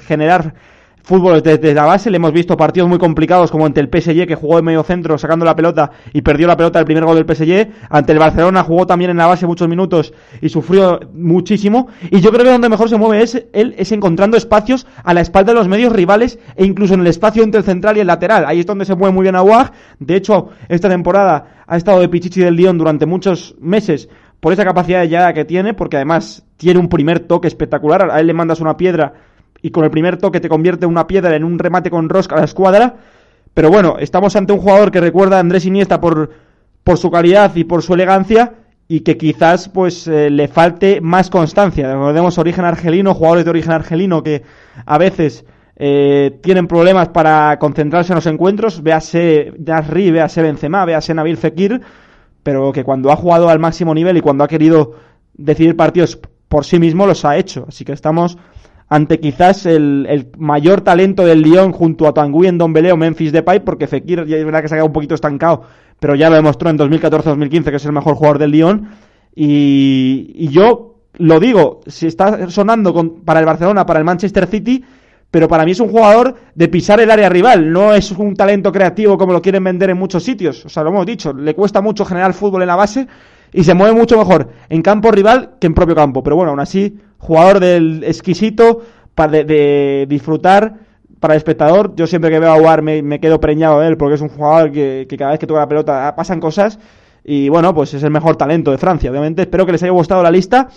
generar 0.06 0.54
fútbol 1.08 1.40
desde, 1.42 1.72
la 1.72 1.87
base. 1.87 2.10
Le 2.10 2.18
hemos 2.18 2.32
visto 2.32 2.54
partidos 2.54 2.87
muy 2.87 2.98
complicados, 2.98 3.50
como 3.50 3.64
ante 3.64 3.80
el 3.80 3.88
PSG, 3.88 4.26
que 4.26 4.34
jugó 4.34 4.58
en 4.58 4.66
medio 4.66 4.82
centro 4.82 5.16
sacando 5.16 5.46
la 5.46 5.56
pelota 5.56 5.90
y 6.12 6.20
perdió 6.20 6.46
la 6.46 6.54
pelota 6.54 6.78
del 6.78 6.84
primer 6.84 7.06
gol 7.06 7.16
del 7.16 7.25
PSG. 7.25 7.68
Ante 7.88 8.12
el 8.12 8.18
Barcelona 8.18 8.62
jugó 8.62 8.87
también 8.87 9.10
en 9.10 9.16
la 9.16 9.26
base 9.26 9.46
muchos 9.46 9.66
minutos 9.68 10.12
y 10.42 10.50
sufrió 10.50 11.00
muchísimo. 11.14 11.88
Y 12.10 12.20
yo 12.20 12.30
creo 12.30 12.44
que 12.44 12.50
donde 12.50 12.68
mejor 12.68 12.90
se 12.90 12.98
mueve 12.98 13.22
es 13.22 13.42
él 13.54 13.75
es 13.78 13.90
encontrando 13.90 14.37
espacios 14.37 14.87
a 15.02 15.14
la 15.14 15.22
espalda 15.22 15.52
de 15.52 15.58
los 15.58 15.68
medios 15.68 15.94
rivales 15.94 16.38
e 16.56 16.66
incluso 16.66 16.92
en 16.92 17.00
el 17.00 17.06
espacio 17.06 17.42
entre 17.42 17.60
el 17.60 17.64
central 17.64 17.96
y 17.96 18.00
el 18.00 18.06
lateral. 18.06 18.44
Ahí 18.46 18.60
es 18.60 18.66
donde 18.66 18.84
se 18.84 18.94
mueve 18.94 19.14
muy 19.14 19.22
bien 19.22 19.34
Aguag. 19.34 19.72
De 19.98 20.14
hecho, 20.14 20.50
esta 20.68 20.90
temporada 20.90 21.57
ha 21.68 21.76
estado 21.76 22.00
de 22.00 22.08
Pichichi 22.08 22.40
del 22.40 22.56
Lyon 22.56 22.78
durante 22.78 23.04
muchos 23.04 23.54
meses 23.61 24.09
por 24.40 24.54
esa 24.54 24.64
capacidad 24.64 25.00
de 25.00 25.09
llegada 25.09 25.35
que 25.35 25.44
tiene, 25.44 25.74
porque 25.74 25.96
además 25.96 26.44
tiene 26.57 26.81
un 26.81 26.88
primer 26.88 27.20
toque 27.20 27.46
espectacular. 27.46 28.11
A 28.11 28.20
él 28.20 28.26
le 28.26 28.33
mandas 28.33 28.61
una 28.61 28.78
piedra 28.78 29.12
y 29.61 29.70
con 29.70 29.85
el 29.85 29.90
primer 29.90 30.16
toque 30.16 30.40
te 30.40 30.48
convierte 30.48 30.87
una 30.87 31.07
piedra 31.07 31.37
en 31.37 31.44
un 31.44 31.59
remate 31.59 31.90
con 31.90 32.09
rosca 32.09 32.37
a 32.37 32.38
la 32.38 32.46
escuadra. 32.46 32.96
Pero 33.52 33.70
bueno, 33.70 33.96
estamos 33.98 34.35
ante 34.35 34.54
un 34.54 34.61
jugador 34.61 34.90
que 34.90 35.00
recuerda 35.00 35.37
a 35.37 35.40
Andrés 35.40 35.66
Iniesta 35.66 36.00
por, 36.00 36.31
por 36.85 36.96
su 36.96 37.11
calidad 37.11 37.54
y 37.54 37.64
por 37.64 37.83
su 37.83 37.92
elegancia 37.92 38.54
y 38.88 39.00
que 39.00 39.18
quizás 39.18 39.68
pues 39.68 40.09
eh, 40.09 40.31
le 40.31 40.48
falte 40.48 41.02
más 41.02 41.28
constancia. 41.28 41.92
Recordemos 41.92 42.38
origen 42.38 42.64
argelino, 42.64 43.12
jugadores 43.12 43.44
de 43.44 43.50
origen 43.50 43.72
argelino 43.72 44.22
que 44.22 44.42
a 44.87 44.96
veces 44.96 45.44
eh, 45.80 46.38
tienen 46.42 46.66
problemas 46.66 47.08
para 47.10 47.56
concentrarse 47.60 48.12
en 48.12 48.16
los 48.16 48.26
encuentros, 48.26 48.82
véase 48.82 49.52
Nasri, 49.64 50.10
véase 50.10 50.42
Benzema, 50.42 50.84
véase 50.84 51.14
Nabil 51.14 51.36
Fekir, 51.36 51.80
pero 52.42 52.72
que 52.72 52.82
cuando 52.82 53.12
ha 53.12 53.16
jugado 53.16 53.48
al 53.48 53.60
máximo 53.60 53.94
nivel 53.94 54.16
y 54.16 54.20
cuando 54.20 54.42
ha 54.42 54.48
querido 54.48 54.94
decidir 55.34 55.76
partidos 55.76 56.18
por 56.48 56.64
sí 56.64 56.80
mismo 56.80 57.06
los 57.06 57.24
ha 57.24 57.36
hecho. 57.36 57.64
Así 57.68 57.84
que 57.84 57.92
estamos 57.92 58.38
ante 58.88 59.20
quizás 59.20 59.66
el, 59.66 60.30
mayor 60.36 60.80
talento 60.80 61.24
del 61.24 61.42
Lyon 61.42 61.72
junto 61.72 62.08
a 62.08 62.14
Tanguy 62.14 62.48
en 62.48 62.58
Don 62.58 62.74
o 62.76 62.96
Memphis 62.96 63.32
Depay, 63.32 63.60
porque 63.60 63.86
Fekir 63.86 64.24
ya 64.26 64.36
es 64.36 64.44
verdad 64.44 64.62
que 64.62 64.68
se 64.68 64.74
ha 64.74 64.78
quedado 64.78 64.88
un 64.88 64.92
poquito 64.92 65.14
estancado, 65.14 65.62
pero 66.00 66.14
ya 66.14 66.28
lo 66.28 66.36
demostró 66.36 66.70
en 66.70 66.78
2014-2015 66.78 67.64
que 67.70 67.76
es 67.76 67.84
el 67.84 67.92
mejor 67.92 68.14
jugador 68.14 68.38
del 68.38 68.50
Lyon. 68.50 68.88
Y, 69.34 70.48
yo 70.48 70.96
lo 71.18 71.38
digo, 71.38 71.80
si 71.86 72.06
está 72.06 72.50
sonando 72.50 73.20
para 73.24 73.40
el 73.40 73.46
Barcelona, 73.46 73.86
para 73.86 74.00
el 74.00 74.04
Manchester 74.04 74.46
City, 74.46 74.84
pero 75.30 75.46
para 75.46 75.64
mí 75.64 75.72
es 75.72 75.80
un 75.80 75.88
jugador 75.88 76.36
de 76.54 76.68
pisar 76.68 77.00
el 77.00 77.10
área 77.10 77.28
rival, 77.28 77.70
no 77.70 77.94
es 77.94 78.10
un 78.12 78.34
talento 78.34 78.72
creativo 78.72 79.18
como 79.18 79.32
lo 79.32 79.42
quieren 79.42 79.62
vender 79.62 79.90
en 79.90 79.98
muchos 79.98 80.22
sitios. 80.22 80.64
O 80.64 80.68
sea, 80.68 80.82
lo 80.82 80.90
hemos 80.90 81.04
dicho, 81.04 81.32
le 81.32 81.54
cuesta 81.54 81.82
mucho 81.82 82.04
generar 82.04 82.32
fútbol 82.32 82.62
en 82.62 82.68
la 82.68 82.76
base 82.76 83.06
y 83.52 83.64
se 83.64 83.74
mueve 83.74 83.94
mucho 83.94 84.16
mejor 84.16 84.48
en 84.68 84.80
campo 84.80 85.10
rival 85.10 85.50
que 85.60 85.66
en 85.66 85.74
propio 85.74 85.94
campo. 85.94 86.22
Pero 86.22 86.36
bueno, 86.36 86.50
aún 86.50 86.60
así, 86.60 86.98
jugador 87.18 87.60
del 87.60 88.04
exquisito 88.04 88.80
para 89.14 89.44
de, 89.44 90.06
disfrutar 90.08 90.76
para 91.20 91.34
el 91.34 91.38
espectador. 91.38 91.94
Yo 91.94 92.06
siempre 92.06 92.30
que 92.30 92.38
veo 92.38 92.52
a 92.52 92.56
War 92.56 92.80
me, 92.80 93.20
quedo 93.20 93.38
preñado 93.38 93.80
de 93.80 93.88
él 93.88 93.96
porque 93.98 94.14
es 94.14 94.22
un 94.22 94.30
jugador 94.30 94.72
que, 94.72 95.06
que 95.08 95.16
cada 95.18 95.32
vez 95.32 95.40
que 95.40 95.46
toca 95.46 95.60
la 95.60 95.68
pelota 95.68 96.14
pasan 96.16 96.40
cosas. 96.40 96.78
Y 97.22 97.50
bueno, 97.50 97.74
pues 97.74 97.92
es 97.92 98.02
el 98.02 98.10
mejor 98.10 98.36
talento 98.36 98.70
de 98.70 98.78
Francia, 98.78 99.10
obviamente. 99.10 99.42
Espero 99.42 99.66
que 99.66 99.72
les 99.72 99.82
haya 99.82 99.92
gustado 99.92 100.22
la 100.22 100.30
lista. 100.30 100.68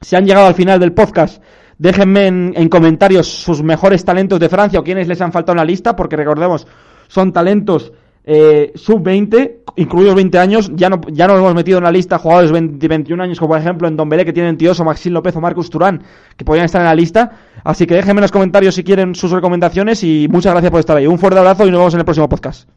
Si 0.00 0.14
han 0.14 0.26
llegado 0.26 0.46
al 0.46 0.54
final 0.54 0.78
del 0.78 0.92
podcast 0.92 1.42
Déjenme 1.78 2.26
en, 2.26 2.68
comentarios 2.68 3.26
sus 3.26 3.62
mejores 3.62 4.04
talentos 4.04 4.38
de 4.38 4.48
Francia 4.48 4.80
o 4.80 4.84
quienes 4.84 5.08
les 5.08 5.20
han 5.20 5.32
faltado 5.32 5.54
en 5.54 5.58
la 5.58 5.64
lista, 5.64 5.96
porque 5.96 6.16
recordemos, 6.16 6.66
son 7.08 7.32
talentos 7.32 7.92
eh, 8.24 8.72
sub-20, 8.74 9.56
incluidos 9.76 10.14
20 10.14 10.38
años. 10.38 10.70
Ya 10.74 10.88
no, 10.88 11.00
ya 11.08 11.26
no 11.26 11.36
hemos 11.36 11.54
metido 11.54 11.78
en 11.78 11.84
la 11.84 11.90
lista 11.90 12.18
jugadores 12.18 12.52
de 12.52 12.88
21 12.88 13.22
años, 13.22 13.38
como 13.38 13.50
por 13.50 13.60
ejemplo 13.60 13.88
en 13.88 13.96
Don 13.96 14.08
Belé, 14.08 14.24
que 14.24 14.32
tienen 14.32 14.52
22, 14.52 14.80
o 14.80 14.84
Maxim 14.84 15.12
López 15.12 15.36
o 15.36 15.40
Marcus 15.40 15.68
Turán, 15.68 16.02
que 16.36 16.44
podrían 16.44 16.66
estar 16.66 16.80
en 16.80 16.86
la 16.86 16.94
lista. 16.94 17.32
Así 17.64 17.86
que 17.86 17.94
déjenme 17.94 18.20
en 18.20 18.22
los 18.22 18.32
comentarios 18.32 18.74
si 18.74 18.84
quieren 18.84 19.14
sus 19.14 19.30
recomendaciones 19.30 20.02
y 20.04 20.26
muchas 20.30 20.52
gracias 20.52 20.70
por 20.70 20.80
estar 20.80 20.96
ahí. 20.96 21.06
Un 21.06 21.18
fuerte 21.18 21.38
abrazo 21.38 21.66
y 21.66 21.70
nos 21.70 21.80
vemos 21.80 21.94
en 21.94 22.00
el 22.00 22.04
próximo 22.04 22.28
podcast. 22.28 22.68